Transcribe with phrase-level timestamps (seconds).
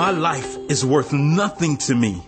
[0.00, 2.22] My life is worth nothing to me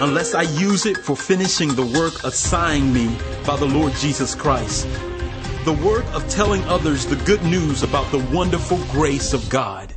[0.00, 4.86] unless I use it for finishing the work assigned me by the Lord Jesus Christ.
[5.64, 9.92] The work of telling others the good news about the wonderful grace of God.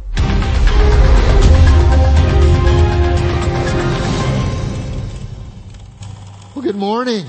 [6.56, 7.28] Well, good morning.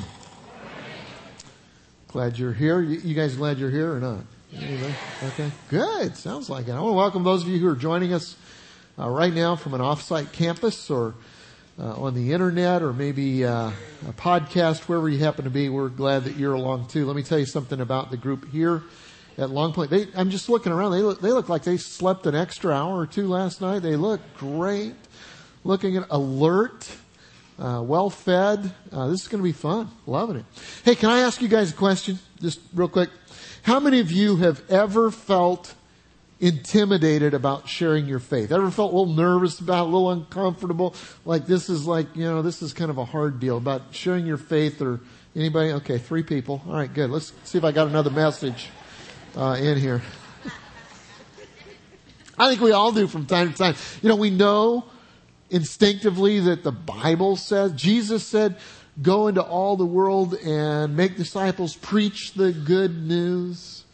[2.07, 2.81] Glad you're here.
[2.81, 4.21] You, you guys glad you're here or not?
[4.57, 4.95] Anyway,
[5.25, 6.17] okay, good.
[6.17, 6.71] Sounds like it.
[6.71, 8.35] I want to welcome those of you who are joining us
[8.99, 11.15] uh, right now from an offsite campus or
[11.79, 13.71] uh, on the internet or maybe uh,
[14.09, 15.69] a podcast, wherever you happen to be.
[15.69, 17.07] We're glad that you're along too.
[17.07, 18.83] Let me tell you something about the group here
[19.37, 19.91] at Long Point.
[19.91, 20.93] They, I'm just looking around.
[20.93, 23.81] They look, they look like they slept an extra hour or two last night.
[23.81, 24.95] They look great,
[25.65, 26.91] looking at alert.
[27.57, 28.73] Uh, well fed.
[28.93, 29.91] Uh, this is going to be fun.
[30.07, 30.45] Loving it.
[30.85, 32.21] Hey, can I ask you guys a question?
[32.41, 33.11] Just real quick.
[33.63, 35.75] How many of you have ever felt
[36.41, 38.53] intimidated about sharing your faith?
[38.53, 40.95] Ever felt a little nervous about, a little uncomfortable?
[41.25, 44.27] Like this is like, you know, this is kind of a hard deal about sharing
[44.27, 45.01] your faith or
[45.35, 45.73] anybody?
[45.73, 46.63] Okay, three people.
[46.67, 47.11] All right, good.
[47.11, 48.69] Let's see if I got another message,
[49.37, 50.03] uh, in here.
[52.39, 53.75] I think we all do from time to time.
[54.01, 54.85] You know, we know
[55.51, 58.59] instinctively that the Bible says, Jesus said,
[59.03, 63.85] go into all the world and make disciples preach the good news.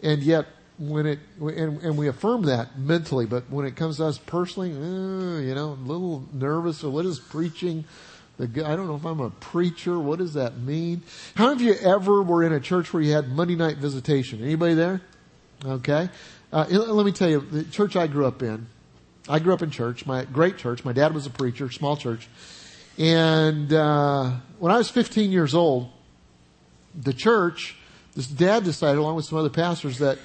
[0.00, 0.46] And yet,
[0.88, 4.72] when it, and, and we affirm that mentally, but when it comes to us personally,
[4.72, 6.78] uh, you know, a little nervous.
[6.78, 7.84] So what is preaching?
[8.38, 9.98] The, I don't know if I'm a preacher.
[9.98, 11.02] What does that mean?
[11.36, 14.42] How many of you ever were in a church where you had Monday night visitation?
[14.42, 15.02] Anybody there?
[15.64, 16.08] Okay.
[16.52, 18.66] Uh, let me tell you, the church I grew up in,
[19.28, 20.84] I grew up in church, my great church.
[20.84, 22.28] My dad was a preacher, small church.
[22.98, 25.90] And uh, when I was 15 years old,
[26.94, 27.76] the church,
[28.14, 30.18] this dad decided, along with some other pastors, that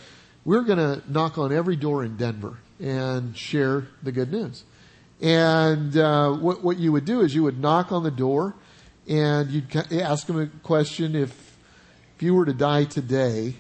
[0.48, 4.64] we're going to knock on every door in Denver and share the good news.
[5.22, 8.56] And uh, what, what you would do is you would knock on the door
[9.10, 11.58] and you'd ask them a question if,
[12.16, 13.56] if you were to die today,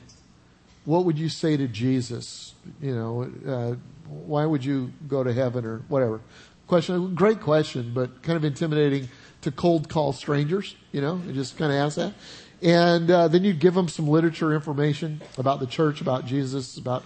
[0.85, 2.53] what would you say to Jesus?
[2.81, 3.75] You know, uh,
[4.07, 6.21] why would you go to heaven or whatever?
[6.67, 9.09] Question, great question, but kind of intimidating
[9.41, 12.13] to cold call strangers, you know, and just kind of ask that.
[12.61, 17.03] And uh, then you'd give them some literature information about the church, about Jesus, about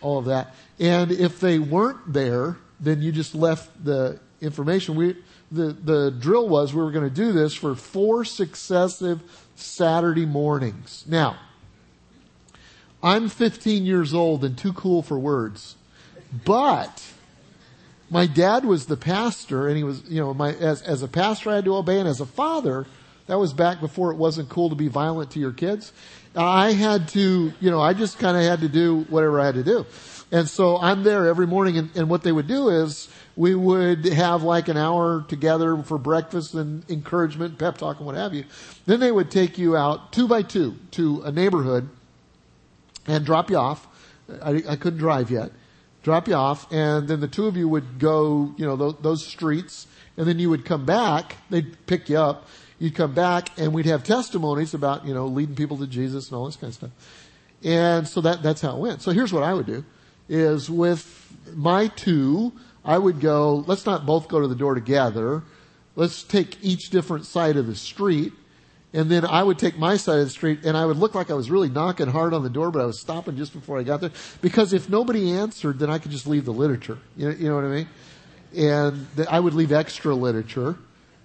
[0.00, 0.54] all of that.
[0.78, 4.94] And if they weren't there, then you just left the information.
[4.96, 5.16] We,
[5.50, 9.22] the, the drill was we were going to do this for four successive
[9.54, 11.04] Saturday mornings.
[11.08, 11.38] Now,
[13.02, 15.76] I'm 15 years old and too cool for words.
[16.44, 17.02] But
[18.10, 21.50] my dad was the pastor and he was, you know, my, as, as a pastor
[21.50, 22.86] I had to obey and as a father,
[23.26, 25.92] that was back before it wasn't cool to be violent to your kids.
[26.34, 29.54] I had to, you know, I just kind of had to do whatever I had
[29.56, 29.86] to do.
[30.30, 34.04] And so I'm there every morning and, and what they would do is we would
[34.04, 38.44] have like an hour together for breakfast and encouragement, pep talk and what have you.
[38.86, 41.88] Then they would take you out two by two to a neighborhood
[43.06, 43.86] and drop you off.
[44.42, 45.52] I, I couldn't drive yet
[46.06, 49.26] drop you off, and then the two of you would go, you know, those, those
[49.26, 51.34] streets, and then you would come back.
[51.50, 52.46] They'd pick you up.
[52.78, 56.36] You'd come back, and we'd have testimonies about, you know, leading people to Jesus and
[56.36, 56.90] all this kind of stuff.
[57.64, 59.02] And so that, that's how it went.
[59.02, 59.84] So here's what I would do,
[60.28, 62.52] is with my two,
[62.84, 65.42] I would go, let's not both go to the door together.
[65.94, 68.32] Let's take each different side of the street
[68.96, 71.30] and then I would take my side of the street and I would look like
[71.30, 73.82] I was really knocking hard on the door, but I was stopping just before I
[73.82, 74.10] got there.
[74.40, 76.98] Because if nobody answered, then I could just leave the literature.
[77.14, 77.88] You know, you know what I mean?
[78.56, 80.76] And I would leave extra literature,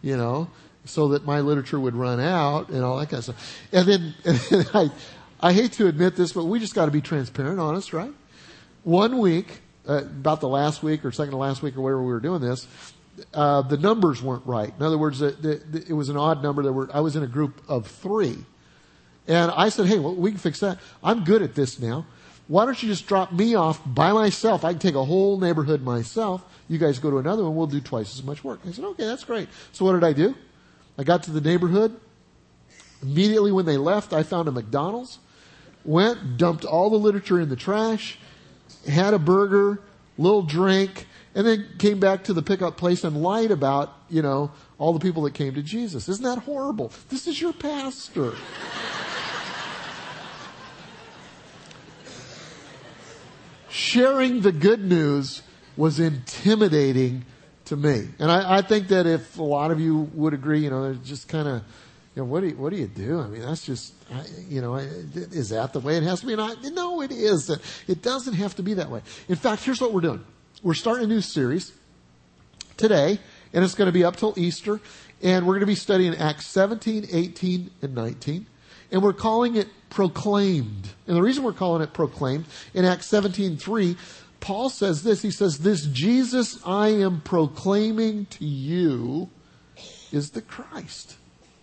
[0.01, 0.49] you know,
[0.85, 3.59] so that my literature would run out and all that kind of stuff.
[3.71, 4.91] And then, and then I,
[5.39, 8.13] I hate to admit this, but we just got to be transparent, honest, right?
[8.83, 12.13] One week, uh, about the last week or second to last week or whatever we
[12.13, 12.67] were doing this,
[13.33, 14.73] uh, the numbers weren't right.
[14.77, 16.63] In other words, the, the, it was an odd number.
[16.63, 18.37] There were, I was in a group of three.
[19.27, 20.79] And I said, hey, well, we can fix that.
[21.03, 22.05] I'm good at this now.
[22.47, 24.65] Why don't you just drop me off by myself?
[24.65, 26.43] I can take a whole neighborhood myself.
[26.67, 27.55] You guys go to another one.
[27.55, 28.59] We'll do twice as much work.
[28.67, 29.47] I said, okay, that's great.
[29.71, 30.35] So what did I do?
[30.97, 31.99] I got to the neighborhood.
[33.01, 35.19] Immediately when they left, I found a McDonald's,
[35.83, 38.19] went, dumped all the literature in the trash,
[38.87, 39.81] had a burger,
[40.17, 44.51] little drink, and then came back to the pickup place and lied about, you know,
[44.77, 46.07] all the people that came to Jesus.
[46.09, 46.91] Isn't that horrible?
[47.09, 48.33] This is your pastor.
[53.69, 55.41] Sharing the good news
[55.77, 57.25] was intimidating
[57.71, 58.09] to me.
[58.19, 61.07] And I, I, think that if a lot of you would agree, you know, there's
[61.07, 61.63] just kind of,
[62.15, 63.21] you know, what do you, what do you do?
[63.21, 63.93] I mean, that's just,
[64.49, 66.33] you know, is that the way it has to be?
[66.33, 67.61] And I, no, it isn't.
[67.87, 69.01] It doesn't have to be that way.
[69.29, 70.23] In fact, here's what we're doing
[70.63, 71.71] we're starting a new series
[72.75, 73.19] today,
[73.53, 74.81] and it's going to be up till Easter.
[75.23, 78.47] And we're going to be studying Acts 17, 18, and 19.
[78.91, 80.89] And we're calling it proclaimed.
[81.07, 83.95] And the reason we're calling it proclaimed, in Acts 17, 3,
[84.41, 85.21] Paul says this.
[85.21, 89.29] He says, This Jesus I am proclaiming to you
[90.11, 91.15] is the Christ.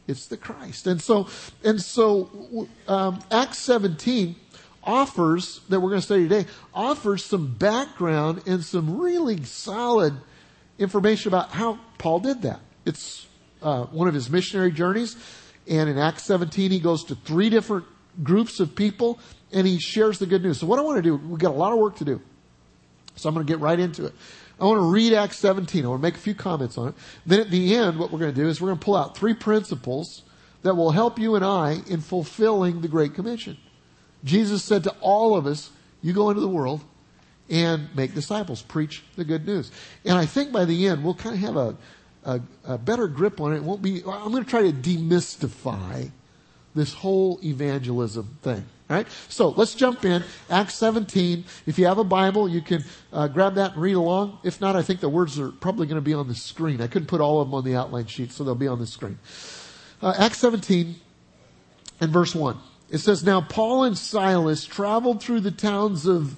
[0.07, 0.87] It's the Christ.
[0.87, 1.29] And so,
[1.63, 4.37] and so, um, Acts 17
[4.83, 10.15] offers, that we're going to study today, offers some background and some really solid
[10.79, 12.61] information about how Paul did that.
[12.87, 13.27] It's
[13.61, 15.17] uh, one of his missionary journeys.
[15.69, 17.85] And in Acts 17, he goes to three different
[18.23, 19.19] groups of people
[19.53, 20.61] and he shares the good news.
[20.61, 22.23] So what I want to do, we've got a lot of work to do.
[23.19, 24.15] So I'm going to get right into it.
[24.61, 25.85] I want to read Acts 17.
[25.85, 26.95] I want to make a few comments on it.
[27.27, 29.17] Then at the end, what we're going to do is we're going to pull out
[29.17, 30.23] three principles
[30.63, 33.57] that will help you and I in fulfilling the Great Commission.
[34.25, 35.71] Jesus said to all of us,
[36.03, 36.83] you go into the world
[37.49, 39.71] and make disciples, preach the good news.
[40.05, 41.77] And I think by the end, we'll kind of have a,
[42.25, 43.57] a, a better grip on it.
[43.59, 46.11] It won't be, I'm going to try to demystify
[46.75, 48.65] this whole evangelism thing.
[48.89, 49.07] Right?
[49.29, 50.25] So let's jump in.
[50.49, 51.45] Acts 17.
[51.67, 54.39] If you have a Bible, you can uh, grab that and read along.
[54.45, 56.81] If not, I think the words are probably going to be on the screen.
[56.81, 58.87] I couldn't put all of them on the outline sheet, so they'll be on the
[58.87, 59.19] screen.
[60.01, 60.97] Uh, Acts 17
[62.01, 62.57] and verse 1.
[62.91, 66.37] It says, Now Paul and Silas traveled through the towns of,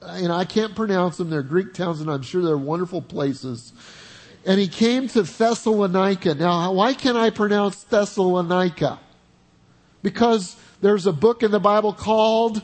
[0.00, 3.72] and I can't pronounce them, they're Greek towns, and I'm sure they're wonderful places.
[4.46, 6.34] And he came to Thessalonica.
[6.34, 9.00] Now, why can't I pronounce Thessalonica?
[10.02, 12.62] Because there's a book in the Bible called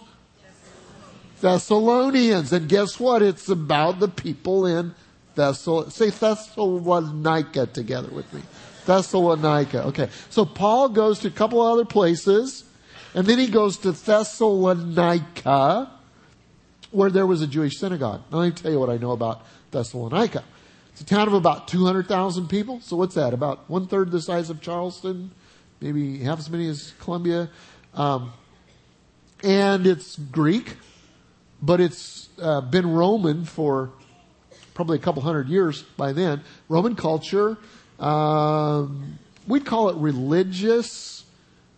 [1.40, 2.52] Thessalonians.
[2.52, 3.22] And guess what?
[3.22, 4.94] It's about the people in
[5.36, 5.90] Thessal.
[5.90, 8.42] Say Thessalonica together with me.
[8.86, 9.84] Thessalonica.
[9.86, 10.08] Okay.
[10.30, 12.64] So Paul goes to a couple other places,
[13.14, 15.90] and then he goes to Thessalonica,
[16.90, 18.22] where there was a Jewish synagogue.
[18.30, 20.44] Now, let me tell you what I know about Thessalonica.
[20.92, 22.80] It's a town of about 200,000 people.
[22.80, 23.34] So what's that?
[23.34, 25.30] About one third the size of Charleston,
[25.80, 27.50] maybe half as many as Columbia.
[27.96, 28.32] Um,
[29.42, 30.76] and it's Greek,
[31.62, 33.90] but it's uh, been Roman for
[34.74, 36.42] probably a couple hundred years by then.
[36.68, 37.56] Roman culture.
[37.98, 41.24] Um, we'd call it religious,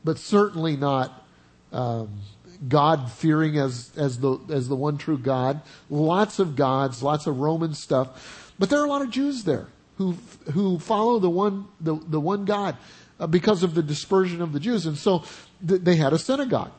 [0.02, 1.24] but certainly not
[1.72, 2.20] um,
[2.66, 5.62] God fearing as as the as the one true God.
[5.88, 9.68] Lots of gods, lots of Roman stuff, but there are a lot of Jews there
[9.98, 10.16] who
[10.52, 12.76] who follow the one the the one God
[13.20, 15.24] Uh, because of the dispersion of the Jews, and so
[15.60, 16.70] they had a synagogue.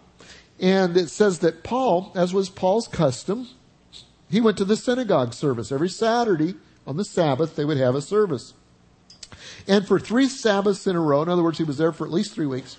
[0.60, 3.48] And it says that Paul, as was Paul's custom,
[4.30, 5.72] he went to the synagogue service.
[5.72, 6.56] Every Saturday
[6.88, 8.54] on the Sabbath, they would have a service.
[9.68, 12.14] And for three Sabbaths in a row, in other words, he was there for at
[12.14, 12.78] least three weeks,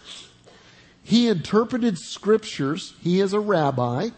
[1.02, 2.94] he interpreted scriptures.
[3.00, 4.10] He is a rabbi.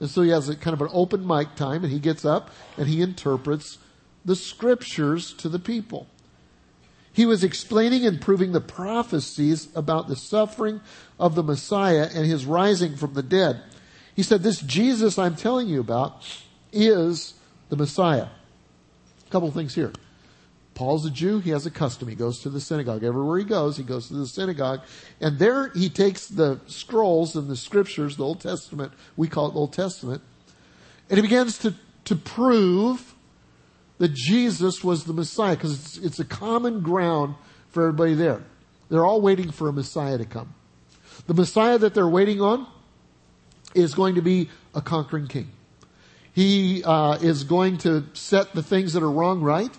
[0.00, 2.50] And so he has a kind of an open mic time and he gets up
[2.76, 3.78] and he interprets
[4.24, 6.06] the scriptures to the people.
[7.14, 10.80] He was explaining and proving the prophecies about the suffering
[11.18, 13.62] of the Messiah and his rising from the dead.
[14.16, 16.28] He said, This Jesus I'm telling you about
[16.72, 17.34] is
[17.68, 18.26] the Messiah.
[19.26, 19.92] A couple things here.
[20.74, 21.38] Paul's a Jew.
[21.38, 22.08] He has a custom.
[22.08, 23.04] He goes to the synagogue.
[23.04, 24.80] Everywhere he goes, he goes to the synagogue.
[25.20, 29.52] And there he takes the scrolls and the scriptures, the Old Testament, we call it
[29.52, 30.20] the Old Testament,
[31.08, 31.74] and he begins to,
[32.06, 33.13] to prove
[33.98, 37.34] that Jesus was the Messiah because it's, it's a common ground
[37.68, 38.42] for everybody there.
[38.88, 40.54] They're all waiting for a Messiah to come.
[41.26, 42.66] The Messiah that they're waiting on
[43.74, 45.48] is going to be a conquering king.
[46.32, 49.70] He uh, is going to set the things that are wrong right.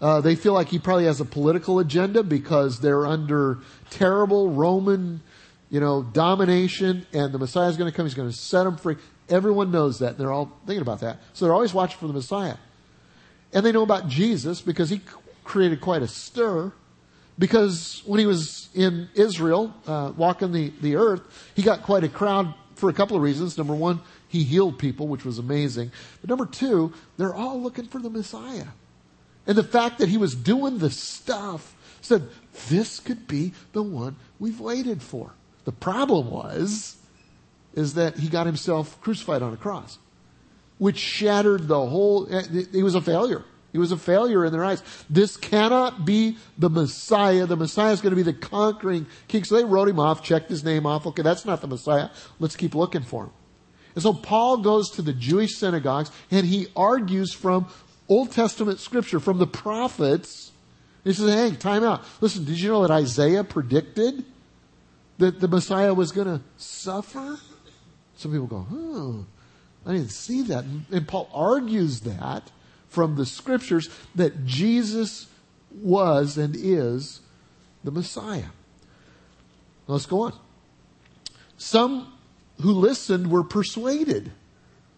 [0.00, 3.58] Uh, they feel like he probably has a political agenda because they're under
[3.90, 5.20] terrible Roman,
[5.70, 8.06] you know, domination, and the Messiah is going to come.
[8.06, 8.96] He's going to set them free.
[9.28, 10.18] Everyone knows that.
[10.18, 11.18] They're all thinking about that.
[11.32, 12.56] So they're always watching for the Messiah.
[13.54, 15.00] And they know about Jesus because he
[15.44, 16.72] created quite a stir.
[17.38, 21.22] Because when he was in Israel, uh, walking the, the earth,
[21.54, 23.56] he got quite a crowd for a couple of reasons.
[23.56, 25.92] Number one, he healed people, which was amazing.
[26.20, 28.66] But number two, they're all looking for the Messiah.
[29.46, 32.28] And the fact that he was doing the stuff said,
[32.68, 35.32] this could be the one we've waited for.
[35.64, 36.96] The problem was,
[37.74, 39.98] is that he got himself crucified on a cross
[40.78, 43.44] which shattered the whole, eh, he was a failure.
[43.72, 44.84] He was a failure in their eyes.
[45.10, 47.44] This cannot be the Messiah.
[47.44, 49.42] The Messiah is going to be the conquering king.
[49.42, 51.06] So they wrote him off, checked his name off.
[51.08, 52.10] Okay, that's not the Messiah.
[52.38, 53.30] Let's keep looking for him.
[53.94, 57.66] And so Paul goes to the Jewish synagogues and he argues from
[58.08, 60.52] Old Testament scripture, from the prophets.
[61.02, 62.04] He says, hey, time out.
[62.20, 64.24] Listen, did you know that Isaiah predicted
[65.18, 67.38] that the Messiah was going to suffer?
[68.16, 69.26] Some people go, oh,
[69.86, 70.64] I didn't see that.
[70.90, 72.50] And Paul argues that
[72.88, 75.26] from the scriptures that Jesus
[75.70, 77.20] was and is
[77.82, 78.46] the Messiah.
[79.86, 80.32] Let's go on.
[81.56, 82.12] Some
[82.60, 84.32] who listened were persuaded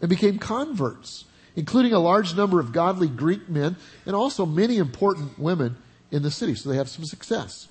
[0.01, 1.25] and became converts,
[1.57, 5.77] including a large number of godly Greek men and also many important women
[6.11, 6.55] in the city.
[6.55, 7.69] So they have some success.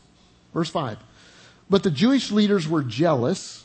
[0.53, 0.97] Verse 5.
[1.69, 3.64] But the Jewish leaders were jealous,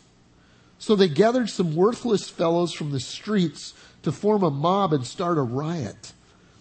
[0.80, 5.36] so they gathered some worthless fellows from the streets to form a mob and start
[5.36, 6.14] a riot.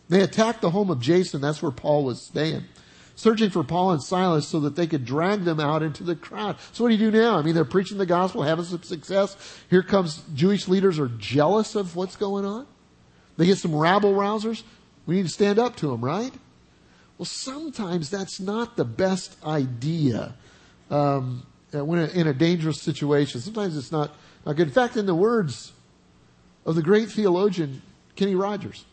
[0.09, 2.65] They attacked the home of Jason, that's where Paul was staying,
[3.15, 6.57] searching for Paul and Silas so that they could drag them out into the crowd.
[6.73, 7.37] So what do you do now?
[7.37, 9.37] I mean, they're preaching the gospel, having some success.
[9.69, 12.67] Here comes Jewish leaders are jealous of what's going on.
[13.37, 14.63] They get some rabble rousers.
[15.05, 16.33] We need to stand up to them, right?
[17.17, 20.33] Well, sometimes that's not the best idea
[20.91, 23.41] um, when in a dangerous situation.
[23.41, 24.11] Sometimes it's not,
[24.45, 24.67] not good.
[24.67, 25.71] In fact, in the words
[26.65, 27.81] of the great theologian
[28.15, 28.85] Kenny Rogers,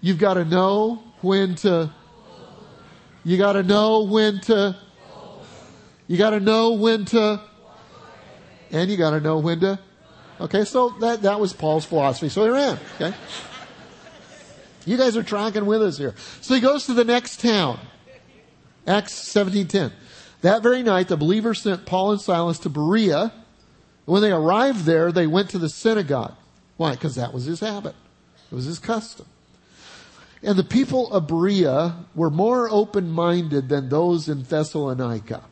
[0.00, 1.90] you've got to know when to,
[3.24, 4.76] you got to know when to,
[6.06, 7.40] you got to know when to,
[8.70, 9.78] and you got to know when to.
[10.40, 12.30] Okay, so that, that was Paul's philosophy.
[12.30, 12.78] So he ran.
[12.94, 13.14] Okay.
[14.86, 16.14] You guys are tracking with us here.
[16.40, 17.78] So he goes to the next town.
[18.86, 19.92] Acts 17:10.
[20.42, 23.32] That very night the believers sent Paul and Silas to Berea.
[24.06, 26.34] When they arrived there, they went to the synagogue.
[26.76, 26.92] Why?
[26.92, 27.94] Because that was his habit.
[28.50, 29.26] It was his custom.
[30.42, 35.42] And the people of Berea were more open-minded than those in Thessalonica.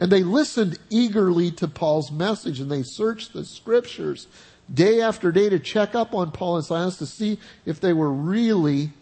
[0.00, 4.26] And they listened eagerly to Paul's message and they searched the scriptures
[4.72, 8.12] day after day to check up on Paul and Silas to see if they were
[8.12, 8.92] really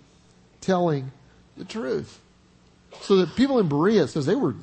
[0.60, 1.12] telling
[1.56, 2.20] the truth.
[3.02, 4.54] So the people in Berea says they were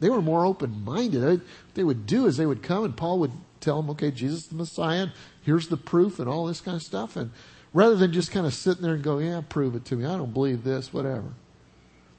[0.00, 1.22] they were more open minded.
[1.22, 1.40] What
[1.74, 4.46] they would do is they would come and Paul would tell them, okay, Jesus is
[4.48, 5.08] the Messiah,
[5.42, 7.16] here's the proof and all this kind of stuff.
[7.16, 7.30] And
[7.72, 10.04] rather than just kind of sitting there and go, yeah, prove it to me.
[10.04, 11.32] I don't believe this, whatever.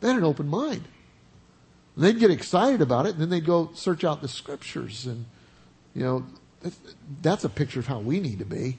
[0.01, 0.85] They had an open mind.
[1.95, 5.25] they'd get excited about it and then they'd go search out the scriptures and,
[5.93, 6.25] you know,
[7.21, 8.77] that's a picture of how we need to be.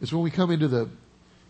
[0.00, 0.88] It's when we come into the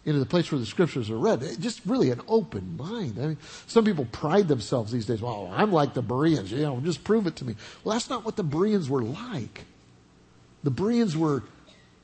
[0.08, 1.42] into the place where the scriptures are read.
[1.60, 3.18] Just really an open mind.
[3.20, 5.20] I mean, some people pride themselves these days.
[5.20, 6.50] Well, I'm like the Bereans.
[6.50, 7.54] You know, just prove it to me.
[7.84, 9.64] Well, that's not what the Bereans were like.
[10.62, 11.44] The Bereans were,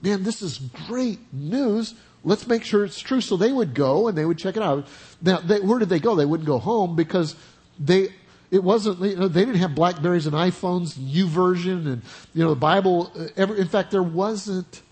[0.03, 1.95] man, this is great news.
[2.23, 3.23] Let's make sure it's true.
[3.23, 4.87] So they would go and they would check it out.
[5.23, 6.15] Now, they, where did they go?
[6.15, 7.35] They wouldn't go home because
[7.79, 8.11] they
[8.51, 12.03] it wasn't, you know, they didn't have Blackberries and iPhones, YouVersion, and,
[12.35, 13.11] you know, the Bible.
[13.19, 14.83] Uh, ever, in fact, there wasn't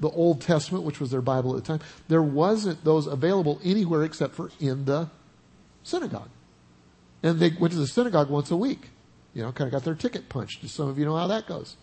[0.00, 1.86] the Old Testament, which was their Bible at the time.
[2.08, 5.10] There wasn't those available anywhere except for in the
[5.82, 6.30] synagogue.
[7.22, 8.90] And they went to the synagogue once a week.
[9.34, 10.68] You know, kind of got their ticket punched.
[10.68, 11.76] Some of you know how that goes.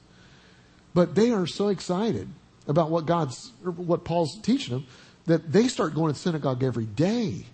[0.93, 2.27] But they are so excited
[2.67, 4.87] about what God's, what Paul's teaching them
[5.25, 7.45] that they start going to synagogue every day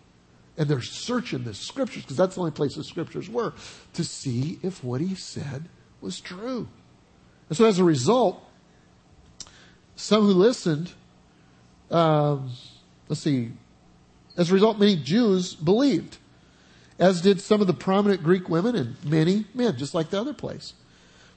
[0.57, 3.53] and they're searching the scriptures because that's the only place the scriptures were
[3.93, 5.67] to see if what he said
[6.01, 6.67] was true.
[7.49, 8.43] And so as a result,
[10.01, 10.91] some who listened,
[11.91, 12.49] um,
[13.07, 13.51] let's see,
[14.35, 16.17] as a result, many Jews believed,
[16.97, 20.33] as did some of the prominent Greek women and many men, just like the other
[20.33, 20.73] place.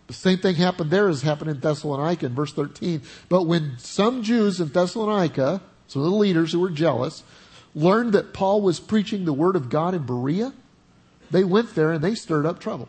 [0.07, 3.03] The same thing happened there as happened in Thessalonica in verse 13.
[3.29, 7.23] But when some Jews in Thessalonica, some of the leaders who were jealous,
[7.75, 10.53] learned that Paul was preaching the word of God in Berea,
[11.31, 12.89] they went there and they stirred up trouble.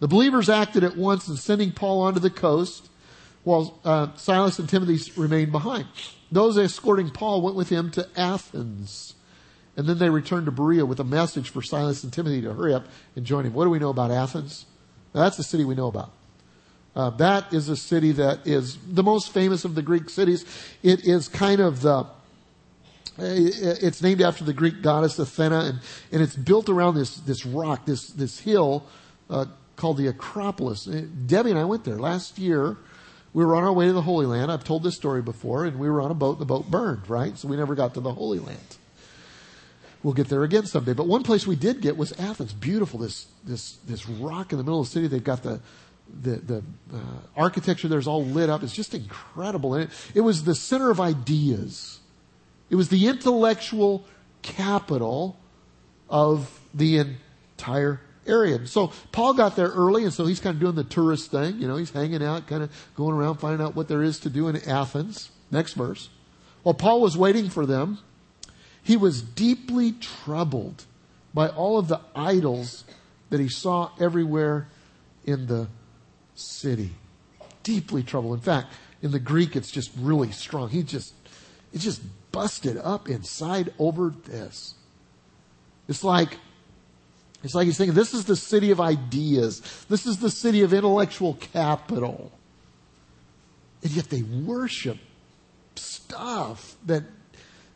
[0.00, 2.88] The believers acted at once in sending Paul onto the coast
[3.44, 5.86] while uh, Silas and Timothy remained behind.
[6.30, 9.14] Those escorting Paul went with him to Athens.
[9.76, 12.74] And then they returned to Berea with a message for Silas and Timothy to hurry
[12.74, 13.54] up and join him.
[13.54, 14.66] What do we know about Athens?
[15.14, 16.12] Now, that's the city we know about.
[16.94, 20.44] Uh, that is a city that is the most famous of the Greek cities.
[20.82, 22.06] It is kind of the
[23.18, 25.80] it's named after the Greek goddess Athena, and,
[26.10, 28.86] and it's built around this, this rock, this, this hill
[29.28, 29.44] uh,
[29.76, 30.88] called the Acropolis.
[30.88, 32.76] Uh, Debbie and I went there last year.
[33.34, 34.52] We were on our way to the Holy Land.
[34.52, 36.38] I've told this story before, and we were on a boat.
[36.38, 37.36] The boat burned, right?
[37.38, 38.76] So we never got to the Holy Land.
[40.02, 40.92] We'll get there again someday.
[40.92, 42.52] But one place we did get was Athens.
[42.52, 45.06] Beautiful, this this this rock in the middle of the city.
[45.06, 45.60] They've got the
[46.22, 46.62] the the
[46.92, 46.98] uh,
[47.36, 48.62] architecture there's all lit up.
[48.62, 52.00] It's just incredible, and it, it was the center of ideas
[52.72, 54.06] it was the intellectual
[54.40, 55.38] capital
[56.08, 56.96] of the
[57.56, 58.56] entire area.
[58.56, 61.58] And so Paul got there early, and so he's kind of doing the tourist thing.
[61.58, 64.30] You know, he's hanging out, kind of going around, finding out what there is to
[64.30, 65.30] do in Athens.
[65.50, 66.08] Next verse.
[66.62, 67.98] While Paul was waiting for them,
[68.82, 70.84] he was deeply troubled
[71.34, 72.84] by all of the idols
[73.30, 74.68] that he saw everywhere
[75.24, 75.68] in the
[76.34, 76.92] city.
[77.62, 78.34] deeply troubled.
[78.34, 80.68] In fact, in the Greek, it's just really strong.
[80.68, 81.14] He just,
[81.72, 82.02] it's just
[82.32, 84.74] busted up inside over this.
[85.88, 86.38] It's like,
[87.42, 89.60] it's like he's thinking, this is the city of ideas.
[89.88, 92.32] This is the city of intellectual capital.
[93.82, 94.98] And yet they worship
[95.74, 97.02] stuff that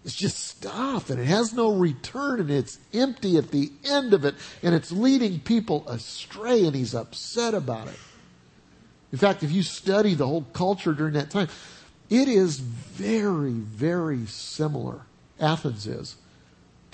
[0.04, 4.25] is just stuff and it has no return and it's empty at the end of
[4.25, 7.99] it and it's leading people astray and he's upset about it.
[9.11, 11.49] In fact, if you study the whole culture during that time,
[12.08, 15.00] it is very, very similar,
[15.40, 16.16] Athens is,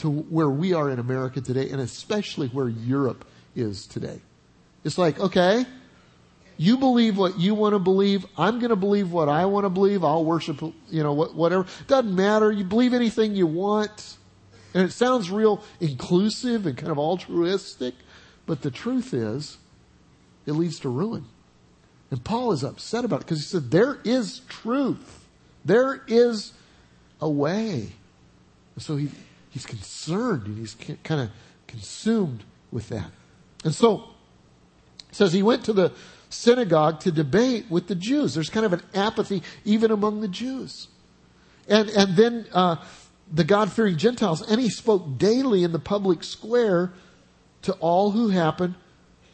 [0.03, 4.21] to where we are in America today, and especially where Europe is today.
[4.85, 5.65] It's like, okay,
[6.57, 8.27] you believe what you want to believe.
[8.37, 10.03] I'm going to believe what I want to believe.
[10.05, 11.67] I'll worship, you know, whatever.
[11.87, 12.51] Doesn't matter.
[12.51, 14.17] You believe anything you want.
[14.75, 17.95] And it sounds real inclusive and kind of altruistic,
[18.47, 19.59] but the truth is,
[20.47, 21.27] it leads to ruin.
[22.11, 25.27] And Paul is upset about it because he said, there is truth.
[25.65, 26.53] There is
[27.21, 27.93] a way.
[28.79, 29.11] So he,
[29.53, 31.31] he's concerned and he's kind of
[31.67, 32.43] consumed
[32.73, 33.11] with that.
[33.65, 34.05] And so,
[35.13, 35.93] says he went to the
[36.31, 38.35] synagogue to debate with the Jews.
[38.35, 40.89] There's kind of an apathy even among the Jews.
[41.69, 42.77] And, and then, uh,
[43.31, 46.93] the God-fearing Gentiles, and he spoke daily in the public square
[47.63, 48.75] to all who happened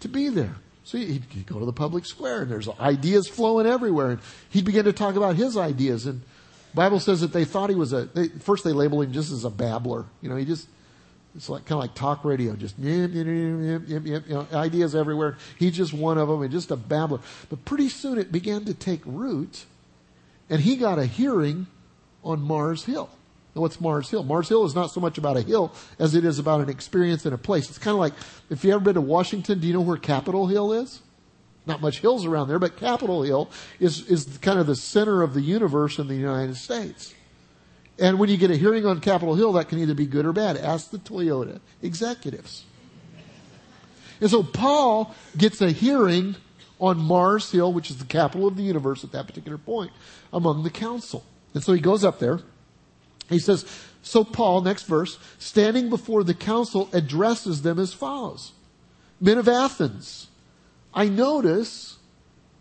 [0.00, 0.54] to be there.
[0.84, 4.12] So he'd, he'd, go to the public square and there's ideas flowing everywhere.
[4.12, 4.20] And
[4.50, 6.06] he'd begin to talk about his ideas.
[6.06, 6.22] And
[6.74, 9.44] Bible says that they thought he was a, they, first they labeled him just as
[9.44, 10.04] a babbler.
[10.20, 10.68] You know, he just,
[11.34, 13.26] it's like kind of like talk radio, just yip, yip,
[13.88, 15.36] yip, you know, ideas everywhere.
[15.58, 17.20] He's just one of them and just a babbler.
[17.48, 19.64] But pretty soon it began to take root
[20.50, 21.66] and he got a hearing
[22.24, 23.10] on Mars Hill.
[23.54, 24.22] Now what's Mars Hill?
[24.22, 27.26] Mars Hill is not so much about a hill as it is about an experience
[27.26, 27.68] in a place.
[27.68, 28.14] It's kind of like
[28.50, 31.00] if you ever been to Washington, do you know where Capitol Hill is?
[31.68, 35.34] Not much hills around there, but Capitol Hill is, is kind of the center of
[35.34, 37.14] the universe in the United States.
[37.98, 40.32] And when you get a hearing on Capitol Hill, that can either be good or
[40.32, 40.56] bad.
[40.56, 42.64] Ask the Toyota executives.
[44.20, 46.36] And so Paul gets a hearing
[46.80, 49.92] on Mars Hill, which is the capital of the universe at that particular point,
[50.32, 51.24] among the council.
[51.54, 52.40] And so he goes up there
[53.28, 53.66] he says,
[54.02, 58.52] so Paul, next verse, standing before the council, addresses them as follows.
[59.20, 60.27] Men of Athens,
[60.92, 61.98] I notice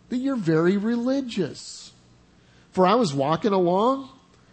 [0.10, 1.92] that you're very religious.
[2.72, 4.10] For I was walking along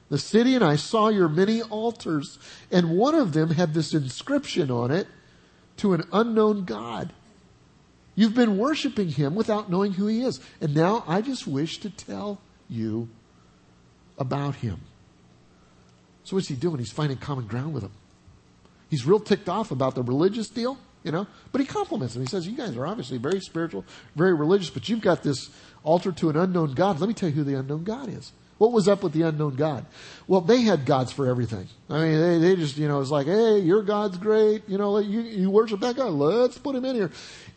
[0.09, 2.39] the city and I saw your many altars,
[2.71, 5.07] and one of them had this inscription on it
[5.79, 7.13] to an unknown God.
[8.15, 10.41] You've been worshiping him without knowing who he is.
[10.61, 13.09] And now I just wish to tell you
[14.19, 14.81] about him.
[16.23, 16.79] So what's he doing?
[16.79, 17.93] He's finding common ground with them.
[18.89, 22.23] He's real ticked off about the religious deal, you know, but he compliments them.
[22.23, 23.85] He says, you guys are obviously very spiritual,
[24.17, 25.51] very religious, but you've got this
[25.85, 26.99] altar to an unknown God.
[26.99, 28.33] Let me tell you who the unknown God is.
[28.57, 29.85] What was up with the unknown God?
[30.29, 31.67] Well, they had gods for everything.
[31.91, 34.63] I mean, they, they just, you know, it's like, hey, your God's great.
[34.69, 36.13] You know, you, you worship that God.
[36.13, 37.11] Let's put him in here.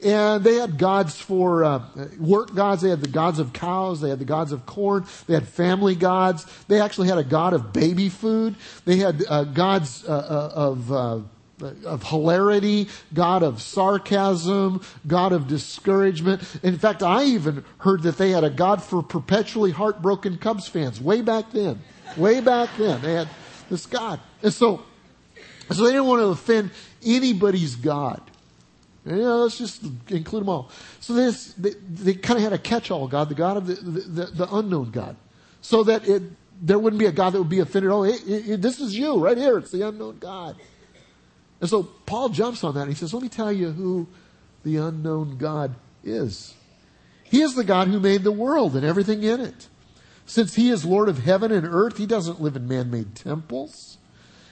[0.04, 1.84] And they had gods for, uh,
[2.20, 2.82] work gods.
[2.82, 4.02] They had the gods of cows.
[4.02, 5.06] They had the gods of corn.
[5.28, 6.46] They had family gods.
[6.68, 8.56] They actually had a god of baby food.
[8.86, 11.20] They had uh, gods uh, uh of, uh,
[11.62, 16.42] of hilarity, God of sarcasm, God of discouragement.
[16.64, 21.02] In fact, I even heard that they had a God for perpetually heartbroken Cubs fans
[21.02, 21.82] way back then.
[22.16, 23.02] Way back then.
[23.02, 23.30] They had
[23.70, 24.20] this God.
[24.44, 24.84] And so,
[25.72, 26.72] so they didn't want to offend
[27.04, 28.22] anybody's God.
[29.06, 30.70] You know, let's just include them all.
[31.00, 34.26] So this, they, they kind of had a catch-all God, the God of the, the,
[34.26, 35.16] the unknown God.
[35.62, 36.24] So that it,
[36.62, 37.92] there wouldn't be a God that would be offended.
[37.92, 39.58] Oh, it, it, this is you right here.
[39.58, 40.58] It's the unknown God.
[41.60, 44.08] And so Paul jumps on that and he says, let me tell you who
[44.64, 46.54] the unknown God is.
[47.24, 49.68] He is the God who made the world and everything in it.
[50.26, 53.98] Since he is Lord of heaven and earth, he doesn't live in man-made temples.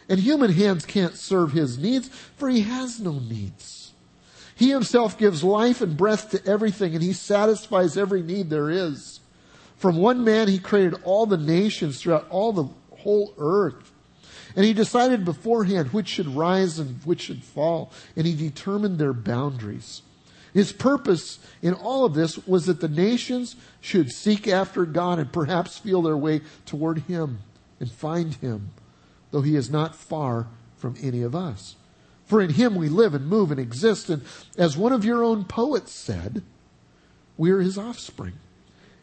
[0.07, 3.93] And human hands can't serve his needs, for he has no needs.
[4.55, 9.19] He himself gives life and breath to everything, and he satisfies every need there is.
[9.75, 13.91] From one man, he created all the nations throughout all the whole earth.
[14.55, 19.13] And he decided beforehand which should rise and which should fall, and he determined their
[19.13, 20.01] boundaries.
[20.55, 25.29] His purpose in all of this was that the nations should seek after God and
[25.29, 27.39] perhaps feel their way toward Him
[27.77, 28.69] and find Him,
[29.31, 31.75] though He is not far from any of us.
[32.23, 34.23] For in Him we live and move and exist, and
[34.57, 36.41] as one of your own poets said,
[37.35, 38.35] we are His offspring.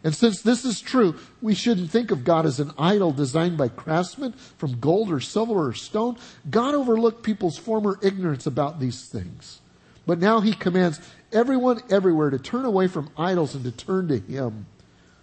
[0.04, 3.68] And since this is true, we shouldn't think of God as an idol designed by
[3.68, 6.16] craftsmen from gold or silver or stone.
[6.50, 9.60] God overlooked people's former ignorance about these things.
[10.04, 11.00] But now he commands
[11.32, 14.66] everyone everywhere to turn away from idols and to turn to him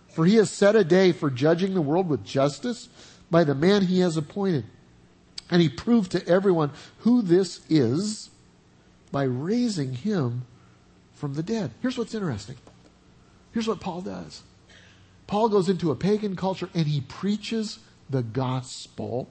[0.09, 2.89] For he has set a day for judging the world with justice
[3.29, 4.65] by the man he has appointed.
[5.51, 8.29] And he proved to everyone who this is
[9.11, 10.45] by raising him
[11.13, 11.71] from the dead.
[11.81, 12.55] Here's what's interesting.
[13.53, 14.43] Here's what Paul does.
[15.29, 17.77] Paul goes into a pagan culture and he preaches
[18.09, 19.29] the gospel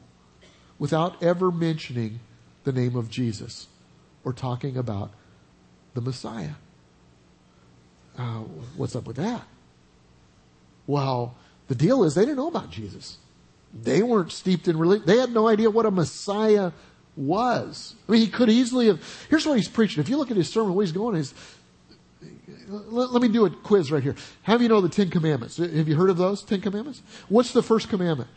[0.79, 2.21] without ever mentioning
[2.63, 3.67] the name of Jesus
[4.23, 5.11] or talking about
[5.95, 6.53] the Messiah.
[8.17, 8.43] Uh,
[8.77, 9.43] what's up with that?
[10.87, 11.35] Well,
[11.67, 13.19] the deal is they didn't know about Jesus.
[13.75, 15.05] They weren't steeped in religion.
[15.05, 16.71] They had no idea what a Messiah
[17.17, 17.97] was.
[18.09, 19.27] I mean, he could easily have.
[19.29, 20.01] Here's what he's preaching.
[20.01, 21.35] If you look at his sermon, where he's going is.
[22.68, 24.14] Let, let me do a quiz right here.
[24.42, 25.57] Have you know the Ten Commandments?
[25.57, 27.02] Have you heard of those Ten Commandments?
[27.28, 28.31] What's the first commandment?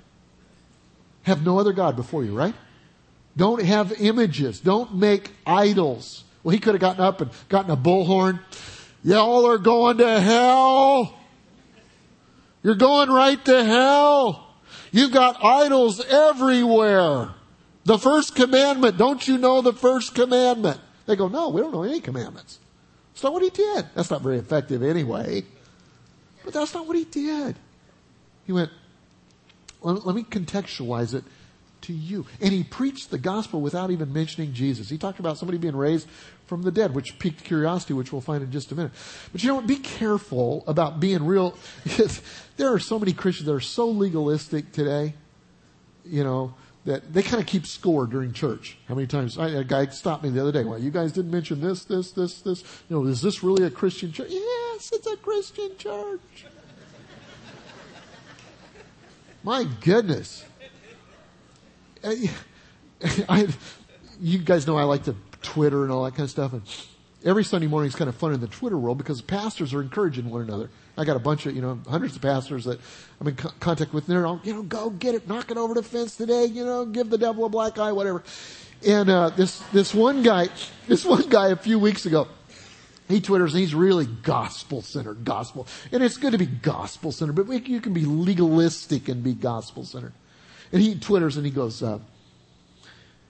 [1.23, 2.55] Have no other God before you, right?
[3.37, 4.59] Don't have images.
[4.59, 6.23] Don't make idols.
[6.43, 8.39] Well, he could have gotten up and gotten a bullhorn.
[9.03, 11.17] Y'all are going to hell.
[12.63, 14.47] You're going right to hell.
[14.91, 17.29] You've got idols everywhere.
[17.85, 20.79] The first commandment, don't you know the first commandment?
[21.05, 22.59] They go, no, we don't know any commandments.
[23.21, 23.85] That's not what he did.
[23.93, 25.43] That's not very effective anyway.
[26.43, 27.55] But that's not what he did.
[28.47, 28.71] He went,
[29.83, 31.23] let, let me contextualize it
[31.81, 32.25] to you.
[32.39, 34.89] And he preached the gospel without even mentioning Jesus.
[34.89, 36.07] He talked about somebody being raised
[36.47, 38.91] from the dead, which piqued curiosity, which we'll find in just a minute.
[39.31, 39.67] But you know what?
[39.67, 41.55] Be careful about being real.
[42.57, 45.13] there are so many Christians that are so legalistic today,
[46.05, 48.77] you know, that they kind of keep score during church.
[48.87, 49.37] How many times?
[49.37, 50.63] I, a guy stopped me the other day.
[50.63, 52.63] Well, you guys didn't mention this, this, this, this.
[52.89, 54.29] You know, is this really a Christian church?
[54.29, 56.45] Yes, it's a Christian church.
[59.43, 60.45] My goodness.
[62.03, 62.31] I,
[63.29, 63.47] I,
[64.19, 66.53] you guys know I like to Twitter and all that kind of stuff.
[66.53, 66.61] And
[67.23, 70.29] every Sunday morning is kind of fun in the Twitter world because pastors are encouraging
[70.29, 70.69] one another.
[70.97, 72.79] I got a bunch of, you know, hundreds of pastors that
[73.19, 74.07] I'm in co- contact with.
[74.07, 76.65] And they're all, you know, go get it, knock it over the fence today, you
[76.65, 78.23] know, give the devil a black eye, whatever.
[78.85, 80.49] And, uh, this, this one guy,
[80.87, 82.27] this one guy a few weeks ago,
[83.07, 85.67] he twitters and he's really gospel centered, gospel.
[85.91, 89.83] And it's good to be gospel centered, but you can be legalistic and be gospel
[89.85, 90.13] centered.
[90.71, 91.99] And he twitters and he goes, uh,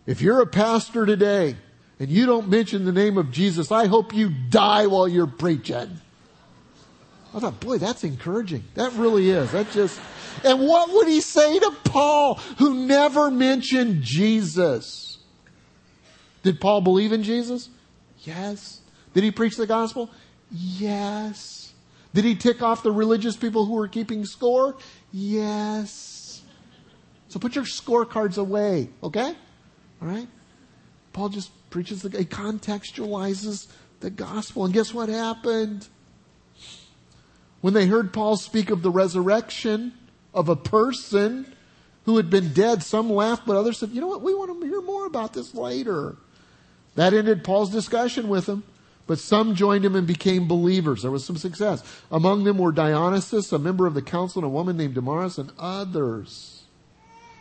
[0.06, 1.56] if you're a pastor today
[2.00, 6.00] and you don't mention the name of Jesus, I hope you die while you're preaching.
[7.34, 8.64] I thought, boy, that's encouraging.
[8.74, 9.52] That really is.
[9.52, 10.00] That just,
[10.44, 15.18] and what would he say to Paul, who never mentioned Jesus?
[16.44, 17.70] Did Paul believe in Jesus?
[18.20, 18.82] Yes.
[19.14, 20.10] Did he preach the gospel?
[20.52, 21.74] Yes.
[22.14, 24.76] Did he tick off the religious people who were keeping score?
[25.12, 26.42] Yes.
[27.30, 29.34] So put your scorecards away, okay?
[30.02, 30.28] All right?
[31.14, 33.68] Paul just preaches the, he contextualizes
[34.02, 34.66] the gospel.
[34.66, 35.88] And guess what happened?
[37.62, 39.94] When they heard Paul speak of the resurrection
[40.34, 41.56] of a person
[42.06, 44.24] who had been dead, some laughed, but others said, you know what?
[44.24, 46.16] We want to hear more about this later.
[46.96, 48.64] That ended Paul's discussion with them.
[49.08, 51.02] But some joined him and became believers.
[51.02, 51.84] There was some success.
[52.12, 55.52] Among them were Dionysius, a member of the council, and a woman named Damaris, and
[55.60, 56.61] others.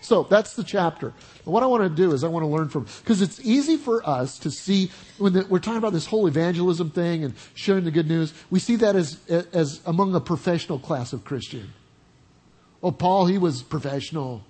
[0.01, 1.13] So that's the chapter.
[1.45, 4.07] What I want to do is I want to learn from, because it's easy for
[4.09, 7.91] us to see when the, we're talking about this whole evangelism thing and sharing the
[7.91, 8.33] good news.
[8.51, 11.73] We see that as as among a professional class of Christian.
[12.83, 14.43] Oh, Paul, he was professional.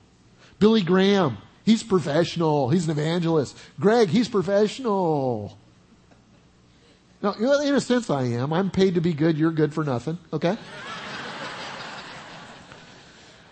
[0.60, 2.68] Billy Graham, he's professional.
[2.70, 3.58] He's an evangelist.
[3.80, 5.58] Greg, he's professional.
[7.22, 8.52] Now, in a sense, I am.
[8.52, 9.36] I'm paid to be good.
[9.36, 10.18] You're good for nothing.
[10.32, 10.56] Okay.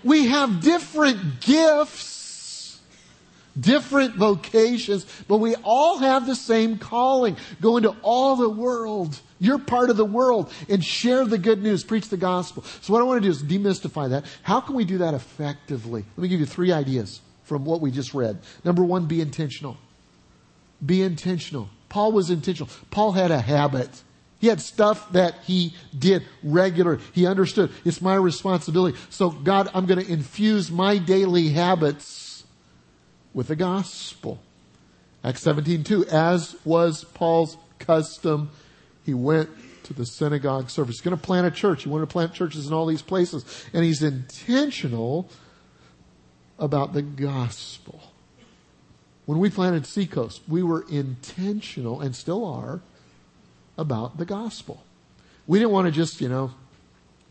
[0.08, 2.80] We have different gifts,
[3.58, 7.36] different vocations, but we all have the same calling.
[7.60, 9.20] Go into all the world.
[9.38, 12.64] You're part of the world and share the good news, preach the gospel.
[12.80, 14.24] So what I want to do is demystify that.
[14.42, 16.06] How can we do that effectively?
[16.16, 18.38] Let me give you three ideas from what we just read.
[18.64, 19.76] Number one, be intentional.
[20.84, 21.68] Be intentional.
[21.90, 22.72] Paul was intentional.
[22.90, 23.90] Paul had a habit.
[24.40, 27.00] He had stuff that he did regular.
[27.12, 28.96] He understood it's my responsibility.
[29.10, 32.44] So God, I'm going to infuse my daily habits
[33.34, 34.38] with the gospel.
[35.24, 38.50] Acts 17, As was Paul's custom,
[39.04, 39.50] he went
[39.84, 40.96] to the synagogue service.
[40.96, 41.82] He's going to plant a church.
[41.82, 43.44] He wanted to plant churches in all these places.
[43.72, 45.28] And he's intentional
[46.58, 48.12] about the gospel.
[49.26, 52.80] When we planted Seacoast, we were intentional and still are
[53.78, 54.82] about the gospel.
[55.46, 56.50] We didn't want to just, you know,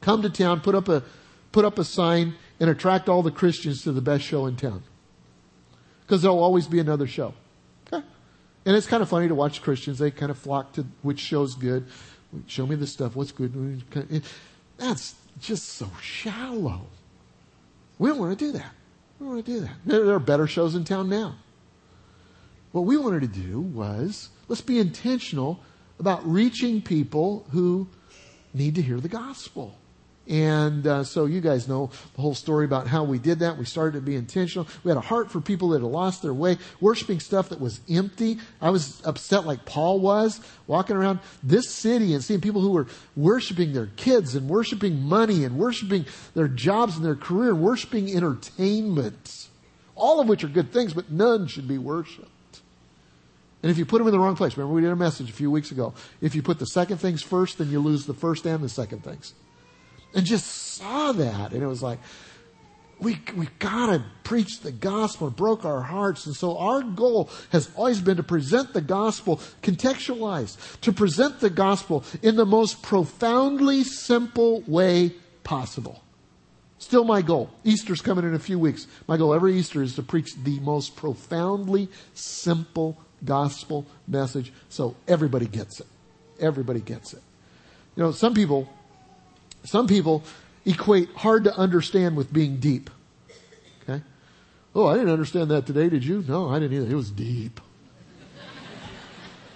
[0.02, 1.04] come to town, put up a,
[1.52, 4.82] put up a sign and attract all the Christians to the best show in town.
[6.02, 7.34] Because there'll always be another show.
[7.94, 8.04] Okay?
[8.66, 10.00] And it's kind of funny to watch Christians.
[10.00, 11.86] They kind of flock to which show's good.
[12.48, 13.16] Show me the stuff.
[13.16, 13.84] What's good?
[14.78, 16.88] That's just so shallow.
[18.00, 18.72] We don't want to do that.
[19.20, 19.76] We don't want to do that.
[19.86, 21.36] There, there are better shows in town now.
[22.72, 25.60] What we wanted to do was let's be intentional
[26.00, 27.88] about reaching people who
[28.54, 29.78] need to hear the gospel.
[30.30, 33.58] And uh, so you guys know the whole story about how we did that.
[33.58, 34.68] We started to be intentional.
[34.84, 37.80] We had a heart for people that had lost their way, worshiping stuff that was
[37.90, 38.38] empty.
[38.62, 42.88] I was upset like Paul was, walking around this city and seeing people who were
[43.16, 48.14] worshiping their kids and worshiping money and worshiping their jobs and their career and worshiping
[48.14, 49.48] entertainment.
[49.96, 52.30] All of which are good things, but none should be worshiped.
[53.64, 55.34] And if you put them in the wrong place, remember we did a message a
[55.34, 55.94] few weeks ago.
[56.22, 59.04] If you put the second things first, then you lose the first and the second
[59.04, 59.34] things
[60.14, 61.54] and just saw that.
[61.54, 62.00] And it was like,
[63.00, 65.28] we, we gotta preach the gospel.
[65.28, 66.26] It broke our hearts.
[66.26, 71.52] And so our goal has always been to present the gospel contextualized, to present the
[71.52, 76.04] gospel in the most profoundly simple way possible.
[76.80, 77.52] Still my goal.
[77.64, 78.88] Easter's coming in a few weeks.
[79.08, 85.48] My goal every Easter is to preach the most profoundly simple gospel message so everybody
[85.48, 85.88] gets it.
[86.40, 87.22] Everybody gets it.
[87.96, 88.70] You know, some people
[89.64, 90.24] some people
[90.66, 92.90] equate hard to understand with being deep.
[93.84, 94.02] Okay?
[94.76, 96.24] Oh, I didn't understand that today, did you?
[96.28, 96.92] No, I didn't either.
[96.92, 97.60] It was deep.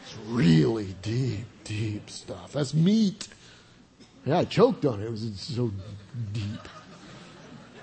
[0.04, 2.54] It's really deep, deep stuff.
[2.54, 3.28] That's meat.
[4.26, 5.06] Yeah, I choked on it.
[5.06, 5.72] It was so
[6.34, 6.68] deep.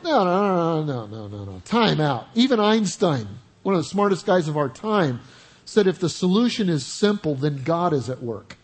[0.05, 1.63] No, no, no, no, no, no, no.
[1.65, 2.29] Time out.
[2.35, 3.27] Even Einstein,
[3.63, 5.21] one of the smartest guys of our time,
[5.69, 8.57] said if the solution is simple, then God is at work.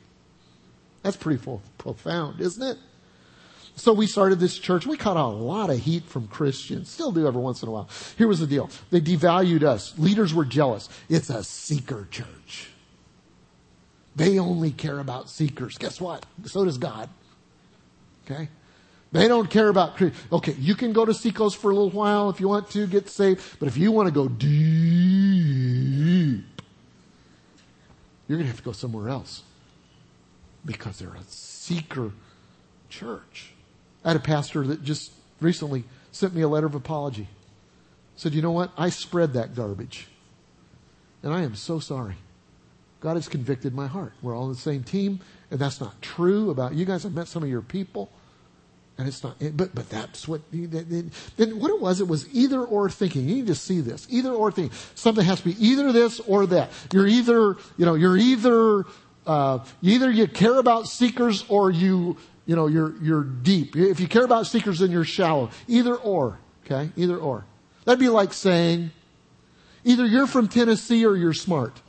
[1.02, 1.44] That's pretty
[1.76, 2.78] profound, isn't it?
[3.76, 4.86] So we started this church.
[4.86, 6.88] We caught a lot of heat from Christians.
[6.88, 7.90] Still do every once in a while.
[8.16, 8.70] Here was the deal.
[8.90, 9.92] They devalued us.
[9.98, 10.88] Leaders were jealous.
[11.10, 12.70] It's a seeker church.
[14.16, 15.76] They only care about seekers.
[15.76, 16.24] Guess what?
[16.46, 17.10] So does God.
[18.24, 18.48] Okay?
[19.12, 20.00] They don't care about,
[20.32, 23.10] okay, you can go to Seacoast for a little while if you want to get
[23.10, 25.64] saved, but if you want to go deep,
[28.26, 29.42] you're going to have to go somewhere else
[30.64, 32.12] because they're a seeker
[32.88, 33.52] church.
[34.04, 37.28] I had a pastor that just recently sent me a letter of apology.
[38.16, 38.70] Said, you know what?
[38.76, 40.08] I spread that garbage.
[41.22, 42.16] And I am so sorry.
[43.00, 44.12] God has convicted my heart.
[44.22, 47.04] We're all on the same team, and that's not true about you guys.
[47.04, 48.10] I've met some of your people,
[48.96, 52.88] and it's not, but, but that's what, then what it was, it was either or
[52.88, 53.28] thinking.
[53.28, 54.06] You need to see this.
[54.08, 54.76] Either or thinking.
[54.94, 56.70] Something has to be either this or that.
[56.92, 58.84] You're either, you know, you're either,
[59.26, 63.74] uh, either you care about seekers or you you know, you're, you're deep.
[63.76, 65.50] If you care about seekers, then you're shallow.
[65.66, 66.90] Either or, okay?
[66.96, 67.44] Either or.
[67.84, 68.90] That'd be like saying,
[69.84, 71.80] either you're from Tennessee or you're smart.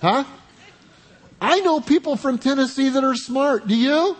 [0.00, 0.24] Huh?
[1.40, 3.66] I know people from Tennessee that are smart.
[3.66, 4.16] Do you?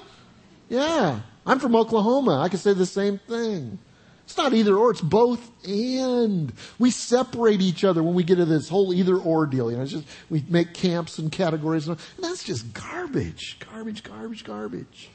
[0.68, 1.20] Yeah.
[1.46, 2.40] I'm from Oklahoma.
[2.40, 3.78] I can say the same thing.
[4.24, 6.52] It's not either or, it's both and.
[6.78, 9.70] We separate each other when we get to this whole either or deal.
[9.70, 13.58] You know, it's just, we make camps and categories and, and that's just garbage.
[13.58, 15.10] Garbage, garbage, garbage.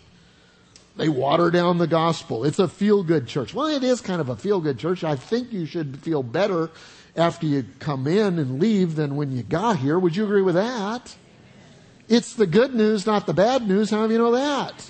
[0.98, 2.44] They water down the gospel.
[2.44, 3.54] It's a feel good church.
[3.54, 5.04] Well, it is kind of a feel good church.
[5.04, 6.70] I think you should feel better
[7.15, 9.98] after you come in and leave than when you got here.
[9.98, 11.15] Would you agree with that?
[12.08, 13.89] It's the good news, not the bad news.
[13.89, 14.89] How do you know that?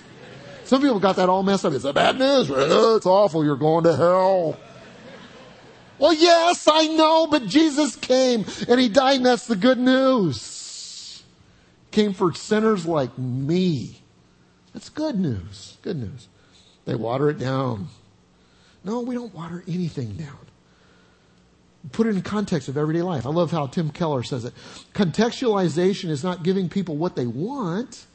[0.65, 1.73] Some people got that all messed up.
[1.73, 2.49] It's the bad news.
[2.49, 3.45] It's awful.
[3.45, 4.60] You're going to hell.
[5.97, 11.23] Well, yes, I know, but Jesus came and he died and that's the good news.
[11.91, 14.01] Came for sinners like me.
[14.73, 15.78] That's good news.
[15.84, 16.28] Good news.
[16.84, 17.88] They water it down.
[18.84, 20.44] No, we don't water anything down.
[21.91, 23.25] Put it in context of everyday life.
[23.25, 24.53] I love how Tim Keller says it.
[24.93, 28.05] Contextualization is not giving people what they want.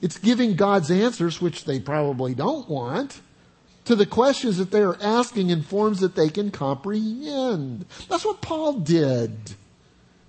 [0.00, 3.20] It's giving God's answers, which they probably don't want,
[3.86, 7.86] to the questions that they are asking in forms that they can comprehend.
[8.08, 9.54] That's what Paul did.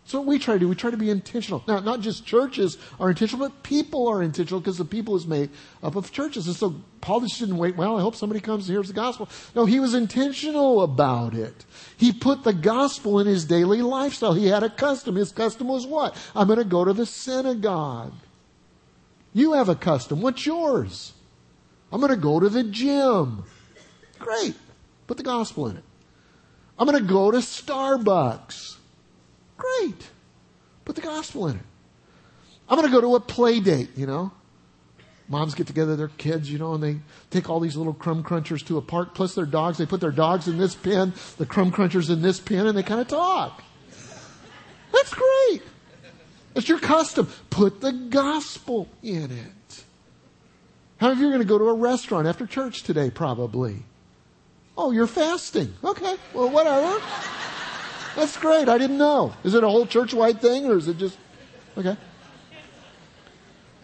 [0.06, 0.70] That's what we try to do.
[0.70, 1.64] We try to be intentional.
[1.68, 5.50] Now, not just churches are intentional, but people are intentional because the people is made
[5.82, 6.46] up of churches.
[6.46, 9.28] And so Paul just didn't wait, well, I hope somebody comes and hears the gospel.
[9.56, 11.66] No, he was intentional about it.
[11.98, 14.36] He put the gospel in his daily lifestyle.
[14.36, 15.16] He had a custom.
[15.16, 16.16] His custom was what?
[16.36, 18.14] I'm going to go to the synagogue.
[19.34, 20.22] You have a custom.
[20.22, 21.14] What's yours?
[21.92, 23.44] I'm going to go to the gym.
[24.20, 24.54] Great.
[25.08, 25.84] Put the gospel in it.
[26.78, 28.78] I'm going to go to Starbucks.
[29.58, 30.10] Great.
[30.84, 31.64] Put the gospel in it.
[32.68, 34.32] I'm going to go to a play date, you know.
[35.28, 36.98] Moms get together their kids, you know, and they
[37.32, 39.78] take all these little crumb crunchers to a park, plus their dogs.
[39.78, 42.84] They put their dogs in this pen, the crumb crunchers in this pen, and they
[42.84, 43.64] kind of talk.
[44.94, 45.64] That's great.
[46.56, 47.28] It's your custom.
[47.50, 49.84] Put the gospel in it.
[50.98, 53.10] How many of you are going to go to a restaurant after church today?
[53.10, 53.84] Probably.
[54.78, 55.74] Oh, you're fasting.
[55.84, 56.16] Okay.
[56.34, 57.02] Well, whatever.
[58.16, 58.70] That's great.
[58.70, 59.34] I didn't know.
[59.44, 61.18] Is it a whole church-wide thing or is it just,
[61.78, 61.98] okay.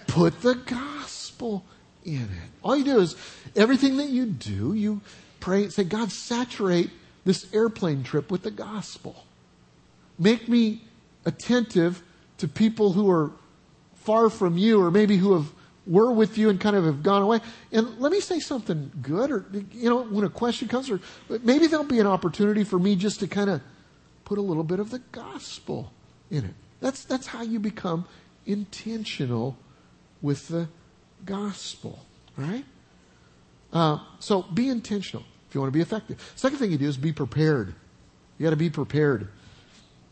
[0.07, 1.65] Put the gospel
[2.03, 2.49] in it.
[2.63, 3.15] All you do is
[3.55, 5.01] everything that you do, you
[5.39, 6.89] pray say, God, saturate
[7.25, 9.25] this airplane trip with the gospel.
[10.17, 10.81] Make me
[11.25, 12.01] attentive
[12.37, 13.31] to people who are
[13.95, 15.51] far from you or maybe who have
[15.87, 17.39] were with you and kind of have gone away.
[17.71, 20.99] And let me say something good or, you know, when a question comes or
[21.43, 23.61] maybe there'll be an opportunity for me just to kind of
[24.31, 25.91] put a little bit of the gospel
[26.29, 26.53] in it.
[26.79, 28.05] That's, that's how you become
[28.45, 29.57] intentional
[30.21, 30.69] with the
[31.25, 32.05] gospel,
[32.37, 32.63] right?
[33.73, 36.31] Uh, so be intentional if you want to be effective.
[36.37, 37.75] Second thing you do is be prepared.
[38.37, 39.27] You got to be prepared.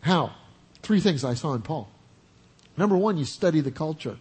[0.01, 0.33] How?
[0.81, 1.89] Three things I saw in Paul.
[2.75, 4.17] Number one, you study the culture.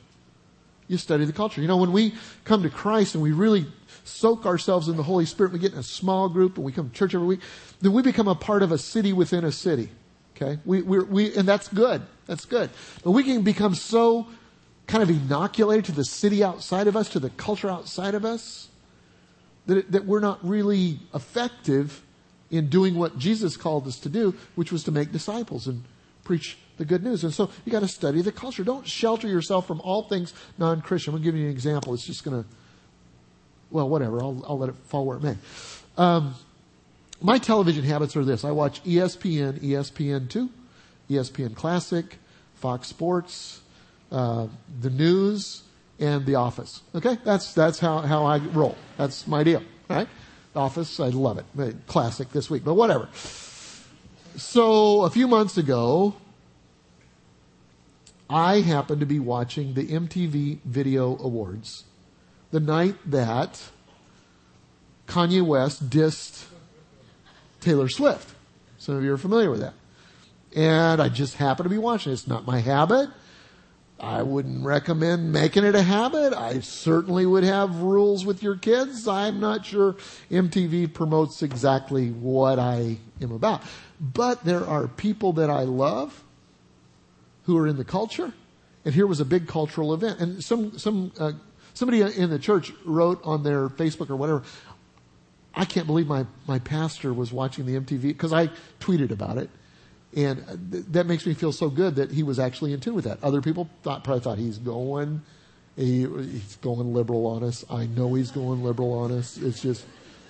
[0.89, 1.61] You study the culture.
[1.61, 3.67] You know, when we come to Christ and we really
[4.05, 6.89] soak ourselves in the Holy Spirit, we get in a small group and we come
[6.89, 7.41] to church every week,
[7.81, 9.91] then we become a part of a city within a city.
[10.35, 10.59] Okay?
[10.65, 12.03] We, we, we, and that's good.
[12.27, 12.71] That's good.
[13.05, 14.27] But we can become so
[14.87, 18.69] kind of inoculated to the city outside of us, to the culture outside of us,
[19.67, 22.03] that, that we're not really effective
[22.51, 25.85] in doing what Jesus called us to do, which was to make disciples and
[26.25, 27.25] preach the good news.
[27.25, 28.65] And so you got to study the culture.
[28.65, 31.13] Don't shelter yourself from all things non-Christian.
[31.13, 31.93] I'm going to give you an example.
[31.95, 32.49] It's just going to,
[33.71, 34.23] well, whatever.
[34.23, 35.37] I'll, I'll let it fall where it may.
[35.97, 36.35] Um,
[37.21, 38.45] my television habits are this.
[38.45, 40.49] I watch ESPN, ESPN2,
[41.11, 42.17] ESPN Classic,
[42.55, 43.61] Fox Sports,
[44.13, 44.47] uh,
[44.81, 45.63] the news,
[45.99, 46.83] and The Office.
[46.95, 47.19] Okay?
[47.25, 48.77] That's, that's how, how I roll.
[48.97, 49.63] That's my deal.
[49.89, 50.09] Right?
[50.55, 51.87] Office, I love it.
[51.87, 53.09] Classic this week, but whatever.
[54.37, 56.15] So a few months ago,
[58.31, 61.85] I happened to be watching the MTV Video Awards
[62.51, 63.63] the night that
[65.07, 66.45] Kanye West dissed
[67.61, 68.35] Taylor Swift.
[68.77, 69.75] Some of you are familiar with that.
[70.55, 72.13] And I just happened to be watching.
[72.13, 73.09] It's not my habit.
[74.01, 76.33] I wouldn't recommend making it a habit.
[76.33, 79.09] I certainly would have rules with your kids.
[79.09, 79.97] I'm not sure
[80.31, 83.63] MTV promotes exactly what I am about.
[84.01, 86.23] But there are people that I love
[87.49, 88.31] who are in the culture,
[88.85, 90.21] and here was a big cultural event.
[90.21, 91.33] And some, some, uh,
[91.73, 94.43] somebody in the church wrote on their Facebook or whatever,
[95.55, 99.49] I can't believe my, my pastor was watching the MTV, because I tweeted about it.
[100.15, 103.07] And th- that makes me feel so good that he was actually in tune with
[103.07, 103.19] that.
[103.25, 105.23] Other people thought, probably thought he's going,
[105.75, 107.65] he, he's going liberal on us.
[107.71, 109.39] I know he's going liberal on us.
[109.39, 109.87] It's just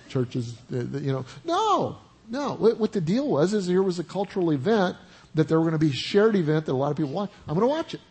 [0.07, 1.25] churches, you know.
[1.43, 1.97] No,
[2.29, 2.53] no.
[2.53, 4.95] What the deal was is here was a cultural event
[5.35, 7.29] that there were going to be a shared event that a lot of people watch.
[7.47, 8.01] I'm going to watch it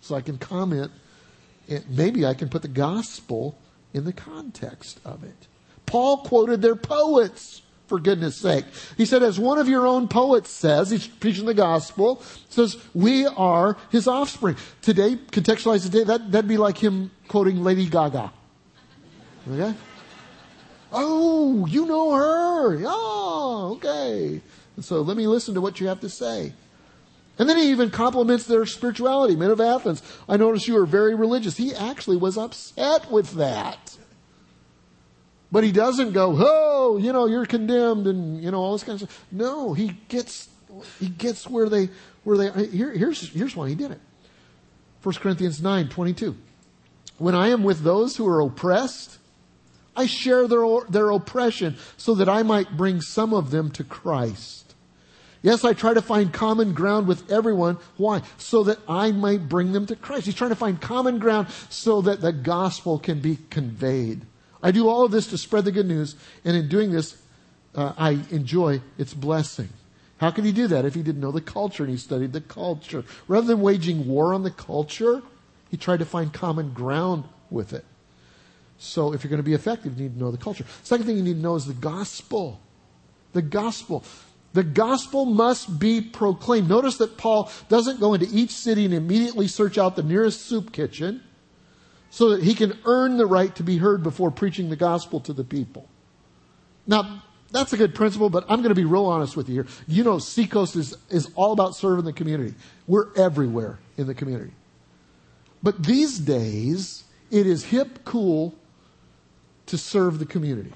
[0.00, 0.90] so I can comment.
[1.68, 3.58] And maybe I can put the gospel
[3.92, 5.46] in the context of it.
[5.86, 8.64] Paul quoted their poets for goodness sake.
[8.96, 13.26] He said, as one of your own poets says, he's preaching the gospel, says, we
[13.26, 14.56] are his offspring.
[14.82, 18.32] Today, contextualize today, that, that'd be like him quoting Lady Gaga.
[19.50, 19.74] Okay?
[20.92, 22.82] Oh, you know her.
[22.86, 24.40] Oh, okay.
[24.80, 26.52] So let me listen to what you have to say.
[27.38, 29.34] And then he even compliments their spirituality.
[29.34, 31.56] Men of Athens, I notice you are very religious.
[31.56, 33.96] He actually was upset with that.
[35.50, 39.00] But he doesn't go, oh, you know, you're condemned and, you know, all this kind
[39.00, 39.26] of stuff.
[39.30, 40.48] No, he gets,
[40.98, 41.90] he gets where they,
[42.24, 44.00] where they, here, here's, here's why he did it.
[45.02, 46.36] 1 Corinthians 9, 22.
[47.18, 49.18] When I am with those who are oppressed,
[49.96, 54.63] I share their, their oppression so that I might bring some of them to Christ.
[55.44, 57.76] Yes, I try to find common ground with everyone.
[57.98, 58.22] Why?
[58.38, 60.24] So that I might bring them to Christ.
[60.24, 64.22] He's trying to find common ground so that the gospel can be conveyed.
[64.62, 67.20] I do all of this to spread the good news, and in doing this,
[67.74, 69.68] uh, I enjoy its blessing.
[70.16, 72.40] How could he do that if he didn't know the culture and he studied the
[72.40, 73.04] culture?
[73.28, 75.20] Rather than waging war on the culture,
[75.70, 77.84] he tried to find common ground with it.
[78.78, 80.64] So if you're going to be effective, you need to know the culture.
[80.84, 82.62] Second thing you need to know is the gospel.
[83.34, 84.04] The gospel.
[84.54, 86.68] The gospel must be proclaimed.
[86.68, 90.72] Notice that Paul doesn't go into each city and immediately search out the nearest soup
[90.72, 91.22] kitchen
[92.08, 95.32] so that he can earn the right to be heard before preaching the gospel to
[95.32, 95.88] the people.
[96.86, 99.66] Now, that's a good principle, but I'm going to be real honest with you here.
[99.88, 102.54] You know, Seacoast is, is all about serving the community.
[102.86, 104.52] We're everywhere in the community.
[105.64, 107.02] But these days,
[107.32, 108.54] it is hip, cool
[109.66, 110.72] to serve the community.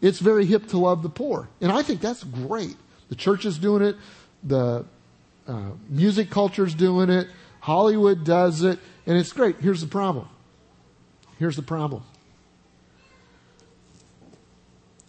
[0.00, 1.50] It's very hip to love the poor.
[1.60, 2.76] And I think that's great.
[3.08, 3.96] The church is doing it.
[4.42, 4.84] The
[5.46, 7.28] uh, music culture is doing it.
[7.60, 9.56] Hollywood does it, and it's great.
[9.56, 10.28] Here's the problem.
[11.38, 12.02] Here's the problem.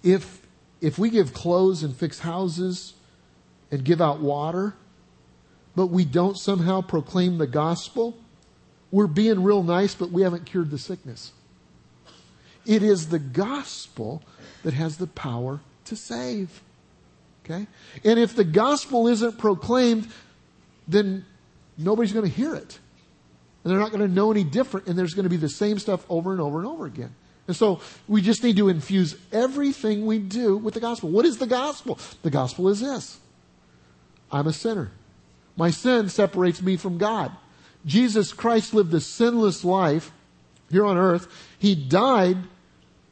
[0.03, 0.41] If,
[0.81, 2.93] if we give clothes and fix houses
[3.71, 4.75] and give out water,
[5.75, 8.17] but we don't somehow proclaim the gospel,
[8.91, 11.33] we're being real nice, but we haven't cured the sickness.
[12.65, 14.23] It is the gospel
[14.63, 16.61] that has the power to save.
[17.49, 17.67] Okay?
[18.03, 20.07] And if the gospel isn't proclaimed,
[20.87, 21.25] then
[21.77, 22.79] nobody's going to hear it.
[23.63, 25.79] And they're not going to know any different, and there's going to be the same
[25.79, 27.13] stuff over and over and over again.
[27.47, 31.09] And so we just need to infuse everything we do with the gospel.
[31.09, 31.97] What is the gospel?
[32.21, 33.19] The gospel is this
[34.31, 34.91] I'm a sinner.
[35.55, 37.31] My sin separates me from God.
[37.85, 40.11] Jesus Christ lived a sinless life
[40.69, 41.27] here on earth.
[41.57, 42.37] He died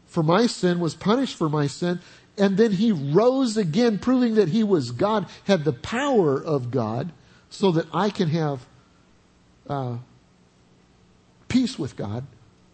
[0.05, 1.99] for my sin, was punished for my sin,
[2.37, 7.11] and then he rose again, proving that he was God, had the power of God,
[7.49, 8.65] so that I can have
[9.67, 9.97] uh,
[11.47, 12.25] peace with God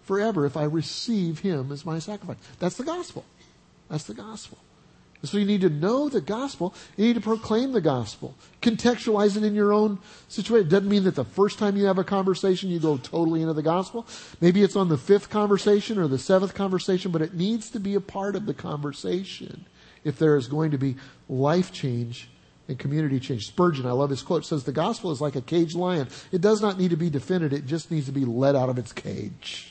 [0.03, 2.37] forever if I receive him as my sacrifice.
[2.59, 3.23] That's the gospel.
[3.89, 4.57] That's the gospel.
[5.23, 6.73] So you need to know the gospel.
[6.97, 8.35] You need to proclaim the gospel.
[8.61, 10.67] Contextualize it in your own situation.
[10.67, 13.53] It doesn't mean that the first time you have a conversation, you go totally into
[13.53, 14.07] the gospel.
[14.39, 17.93] Maybe it's on the fifth conversation or the seventh conversation, but it needs to be
[17.93, 19.65] a part of the conversation
[20.03, 20.95] if there is going to be
[21.29, 22.29] life change
[22.67, 23.45] and community change.
[23.45, 26.07] Spurgeon, I love his quote, says the gospel is like a caged lion.
[26.31, 27.53] It does not need to be defended.
[27.53, 29.70] It just needs to be let out of its cage.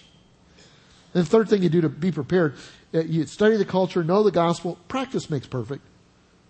[1.14, 2.54] And the third thing you do to be prepared
[2.92, 4.78] uh, you study the culture, know the gospel.
[4.88, 5.82] Practice makes perfect.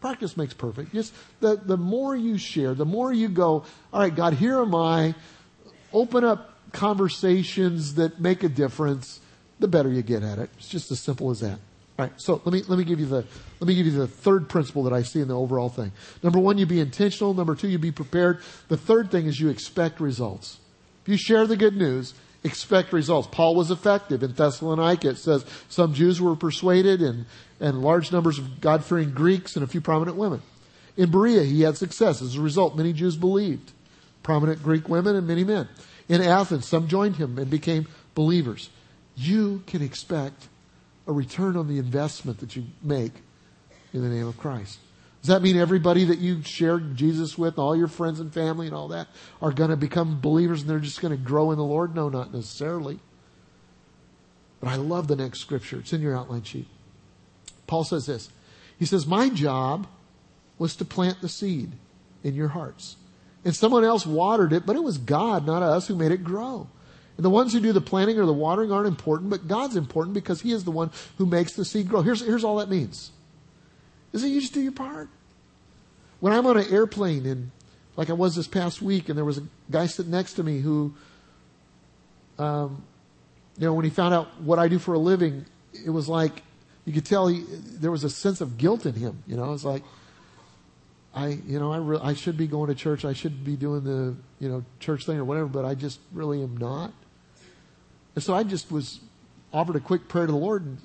[0.00, 0.92] Practice makes perfect.
[0.94, 4.74] Just the, the more you share, the more you go, all right, God, here am
[4.74, 5.14] I.
[5.92, 9.20] Open up conversations that make a difference,
[9.58, 10.48] the better you get at it.
[10.56, 11.58] It's just as simple as that.
[11.98, 13.26] All right, so let me let me give you the
[13.58, 15.92] let me give you the third principle that I see in the overall thing.
[16.22, 17.34] Number one, you be intentional.
[17.34, 18.40] Number two, you be prepared.
[18.68, 20.60] The third thing is you expect results.
[21.02, 23.28] If you share the good news, expect results.
[23.30, 25.10] Paul was effective in Thessalonica.
[25.10, 27.26] It says some Jews were persuaded and,
[27.60, 30.42] and large numbers of God fearing Greeks and a few prominent women.
[30.96, 32.22] In Berea, he had success.
[32.22, 33.72] As a result, many Jews believed.
[34.22, 35.68] Prominent Greek women and many men.
[36.08, 38.70] In Athens, some joined him and became believers.
[39.16, 40.48] You can expect
[41.06, 43.12] a return on the investment that you make
[43.92, 44.78] in the name of Christ.
[45.20, 48.74] Does that mean everybody that you share Jesus with, all your friends and family and
[48.74, 49.08] all that,
[49.42, 51.94] are going to become believers and they're just going to grow in the Lord?
[51.94, 52.98] No, not necessarily.
[54.60, 55.78] But I love the next scripture.
[55.78, 56.66] It's in your outline sheet.
[57.66, 58.30] Paul says this.
[58.78, 59.86] He says, My job
[60.58, 61.72] was to plant the seed
[62.24, 62.96] in your hearts.
[63.44, 66.66] And someone else watered it, but it was God, not us, who made it grow.
[67.16, 70.14] And the ones who do the planting or the watering aren't important, but God's important
[70.14, 72.00] because He is the one who makes the seed grow.
[72.00, 73.12] Here's, here's all that means
[74.12, 75.08] is that you just do your part.
[76.20, 77.50] When I'm on an airplane and
[77.96, 80.60] like I was this past week, and there was a guy sitting next to me
[80.60, 80.94] who,
[82.38, 82.82] um,
[83.58, 85.44] you know, when he found out what I do for a living,
[85.84, 86.42] it was like
[86.84, 89.22] you could tell he, there was a sense of guilt in him.
[89.26, 89.82] You know, it's like
[91.14, 93.04] I, you know, I, re- I should be going to church.
[93.04, 96.42] I should be doing the, you know, church thing or whatever, but I just really
[96.42, 96.92] am not.
[98.14, 99.00] And so I just was
[99.52, 100.64] offered a quick prayer to the Lord.
[100.64, 100.78] And,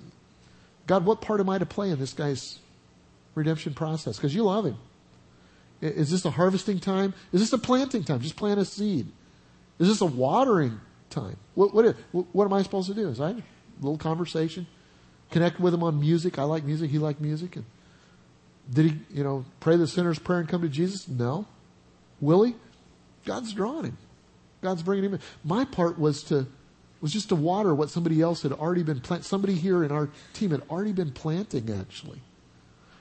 [0.88, 2.60] God, what part am I to play in this guy's
[3.36, 4.78] redemption process because you love him.
[5.82, 7.14] Is this a harvesting time?
[7.32, 8.22] Is this a planting time?
[8.22, 9.08] Just plant a seed.
[9.78, 10.80] Is this a watering
[11.10, 11.38] time?
[11.54, 13.10] What, what, what am I supposed to do?
[13.10, 13.36] Is I a
[13.82, 14.68] little conversation?
[15.32, 16.40] Connect with him on music.
[16.40, 16.90] I like music.
[16.90, 17.58] He liked music.
[17.58, 17.66] And
[18.72, 21.08] did he, you know, pray the sinner's prayer and come to Jesus?
[21.08, 21.46] No.
[22.22, 22.56] Will he?
[23.26, 23.98] God's drawing him.
[24.62, 25.20] God's bringing him in.
[25.44, 26.48] My part was to
[27.02, 29.26] was just to water what somebody else had already been planting.
[29.26, 32.22] Somebody here in our team had already been planting actually.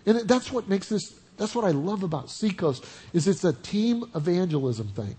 [0.07, 4.05] And that's what makes this, that's what I love about Seacoast, is it's a team
[4.15, 5.17] evangelism thing.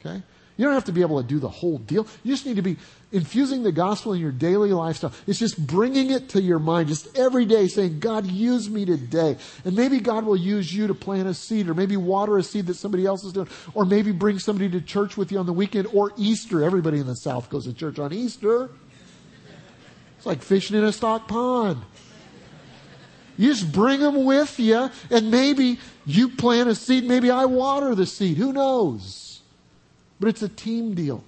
[0.00, 0.22] Okay?
[0.56, 2.06] You don't have to be able to do the whole deal.
[2.22, 2.78] You just need to be
[3.12, 5.12] infusing the gospel in your daily lifestyle.
[5.26, 9.36] It's just bringing it to your mind, just every day saying, God, use me today.
[9.66, 12.66] And maybe God will use you to plant a seed or maybe water a seed
[12.66, 15.52] that somebody else is doing or maybe bring somebody to church with you on the
[15.52, 16.64] weekend or Easter.
[16.64, 18.70] Everybody in the South goes to church on Easter.
[20.16, 21.82] It's like fishing in a stock pond.
[23.36, 27.94] You just bring them with you, and maybe you plant a seed, maybe I water
[27.94, 28.36] the seed.
[28.36, 29.40] Who knows?
[30.18, 31.22] But it's a team deal.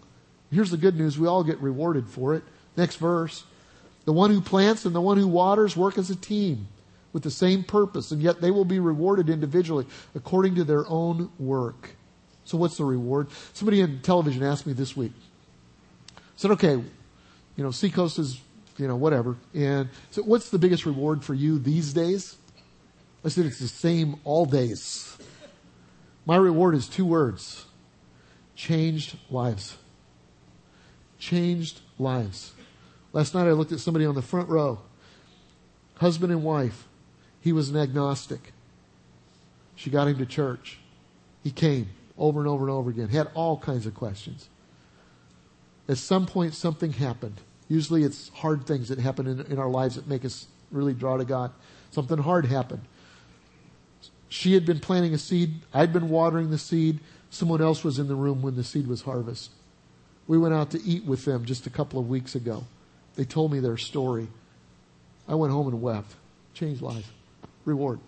[0.50, 2.42] Here's the good news we all get rewarded for it.
[2.76, 3.44] Next verse.
[4.06, 6.68] The one who plants and the one who waters work as a team
[7.12, 11.30] with the same purpose, and yet they will be rewarded individually according to their own
[11.38, 11.90] work.
[12.44, 13.28] So, what's the reward?
[13.52, 15.12] Somebody in television asked me this week.
[16.16, 18.40] I Said, okay, you know, Seacoast is
[18.78, 19.36] you know, whatever.
[19.54, 22.36] And so what's the biggest reward for you these days?
[23.24, 25.16] I said it's the same all days.
[26.24, 27.66] My reward is two words.
[28.54, 29.76] changed lives.
[31.18, 32.52] Changed lives.
[33.12, 34.80] Last night I looked at somebody on the front row,
[35.96, 36.86] husband and wife.
[37.40, 38.52] He was an agnostic.
[39.74, 40.78] She got him to church.
[41.42, 44.48] He came over and over and over again, had all kinds of questions.
[45.88, 47.40] At some point, something happened.
[47.68, 51.16] Usually it's hard things that happen in, in our lives that make us really draw
[51.16, 51.52] to God.
[51.90, 52.82] Something hard happened.
[54.28, 55.54] She had been planting a seed.
[55.72, 57.00] I'd been watering the seed.
[57.30, 59.54] Someone else was in the room when the seed was harvested.
[60.26, 62.64] We went out to eat with them just a couple of weeks ago.
[63.16, 64.28] They told me their story.
[65.26, 66.14] I went home and wept.
[66.54, 67.10] Changed life.
[67.64, 68.00] Reward.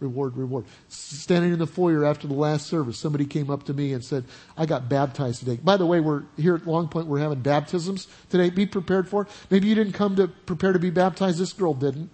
[0.00, 0.64] Reward, reward.
[0.88, 4.24] Standing in the foyer after the last service, somebody came up to me and said,
[4.56, 5.56] I got baptized today.
[5.56, 8.50] By the way, we're here at Long Point, we're having baptisms today.
[8.50, 9.28] Be prepared for it.
[9.50, 11.38] Maybe you didn't come to prepare to be baptized.
[11.38, 12.10] This girl didn't.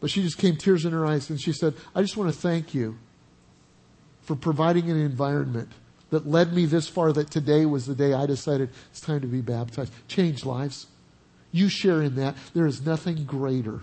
[0.00, 2.38] But she just came tears in her eyes and she said, I just want to
[2.38, 2.98] thank you
[4.22, 5.70] for providing an environment
[6.10, 9.26] that led me this far that today was the day I decided it's time to
[9.26, 9.92] be baptized.
[10.08, 10.88] Change lives.
[11.52, 12.36] You share in that.
[12.52, 13.82] There is nothing greater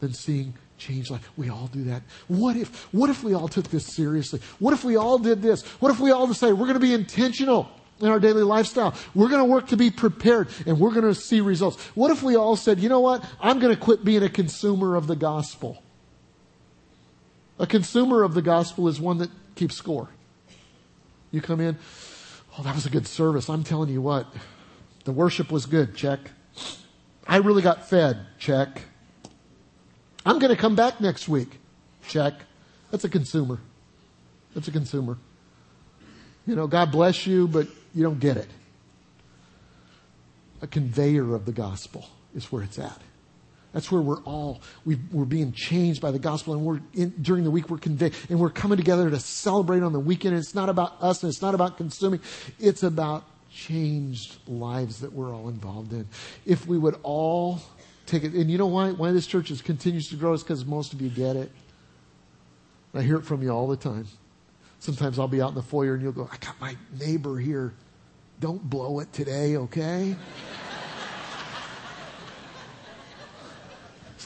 [0.00, 1.28] than seeing change life.
[1.36, 2.02] We all do that.
[2.28, 4.40] What if, what if we all took this seriously?
[4.58, 5.62] What if we all did this?
[5.80, 7.70] What if we all decided we're going to be intentional
[8.00, 8.94] in our daily lifestyle?
[9.14, 11.80] We're going to work to be prepared and we're going to see results.
[11.94, 13.24] What if we all said, you know what?
[13.40, 15.82] I'm going to quit being a consumer of the gospel.
[17.58, 20.08] A consumer of the gospel is one that keeps score.
[21.30, 21.78] You come in,
[22.58, 23.48] oh, that was a good service.
[23.48, 24.26] I'm telling you what,
[25.04, 25.94] the worship was good.
[25.94, 26.20] Check.
[27.26, 28.26] I really got fed.
[28.38, 28.82] Check.
[30.24, 31.58] I'm going to come back next week.
[32.08, 32.34] Check.
[32.90, 33.58] That's a consumer.
[34.54, 35.18] That's a consumer.
[36.46, 38.48] You know, God bless you, but you don't get it.
[40.62, 43.00] A conveyor of the gospel is where it's at.
[43.72, 47.42] That's where we're all, we are being changed by the gospel and we're in, during
[47.42, 50.34] the week we're conveyed and we're coming together to celebrate on the weekend.
[50.34, 52.20] And it's not about us and it's not about consuming.
[52.60, 56.06] It's about changed lives that we're all involved in.
[56.46, 57.60] If we would all
[58.06, 60.64] take it, and you know why, why this church is, continues to grow is because
[60.64, 61.50] most of you get it.
[62.94, 64.06] I hear it from you all the time.
[64.78, 67.72] Sometimes I'll be out in the foyer and you'll go, I got my neighbor here.
[68.40, 70.16] Don't blow it today, okay?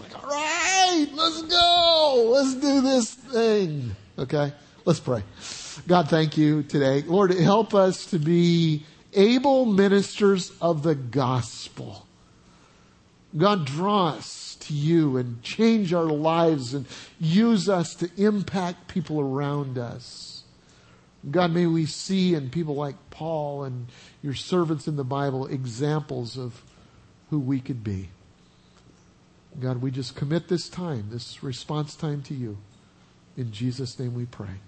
[0.01, 2.31] It's like, all right, let's go.
[2.33, 3.97] Let's do this thing.
[4.16, 4.53] Okay?
[4.85, 5.22] Let's pray.
[5.87, 7.03] God, thank you today.
[7.03, 12.07] Lord, help us to be able ministers of the gospel.
[13.39, 16.86] God, draw us to you and change our lives and
[17.20, 20.43] use us to impact people around us.
[21.30, 23.86] God, may we see in people like Paul and
[24.22, 26.62] your servants in the Bible examples of
[27.30, 28.09] who we could be.
[29.61, 32.59] God, we just commit this time, this response time to you.
[33.36, 34.61] In Jesus' name we pray.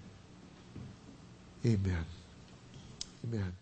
[1.65, 2.05] Amen.
[3.23, 3.60] Amen.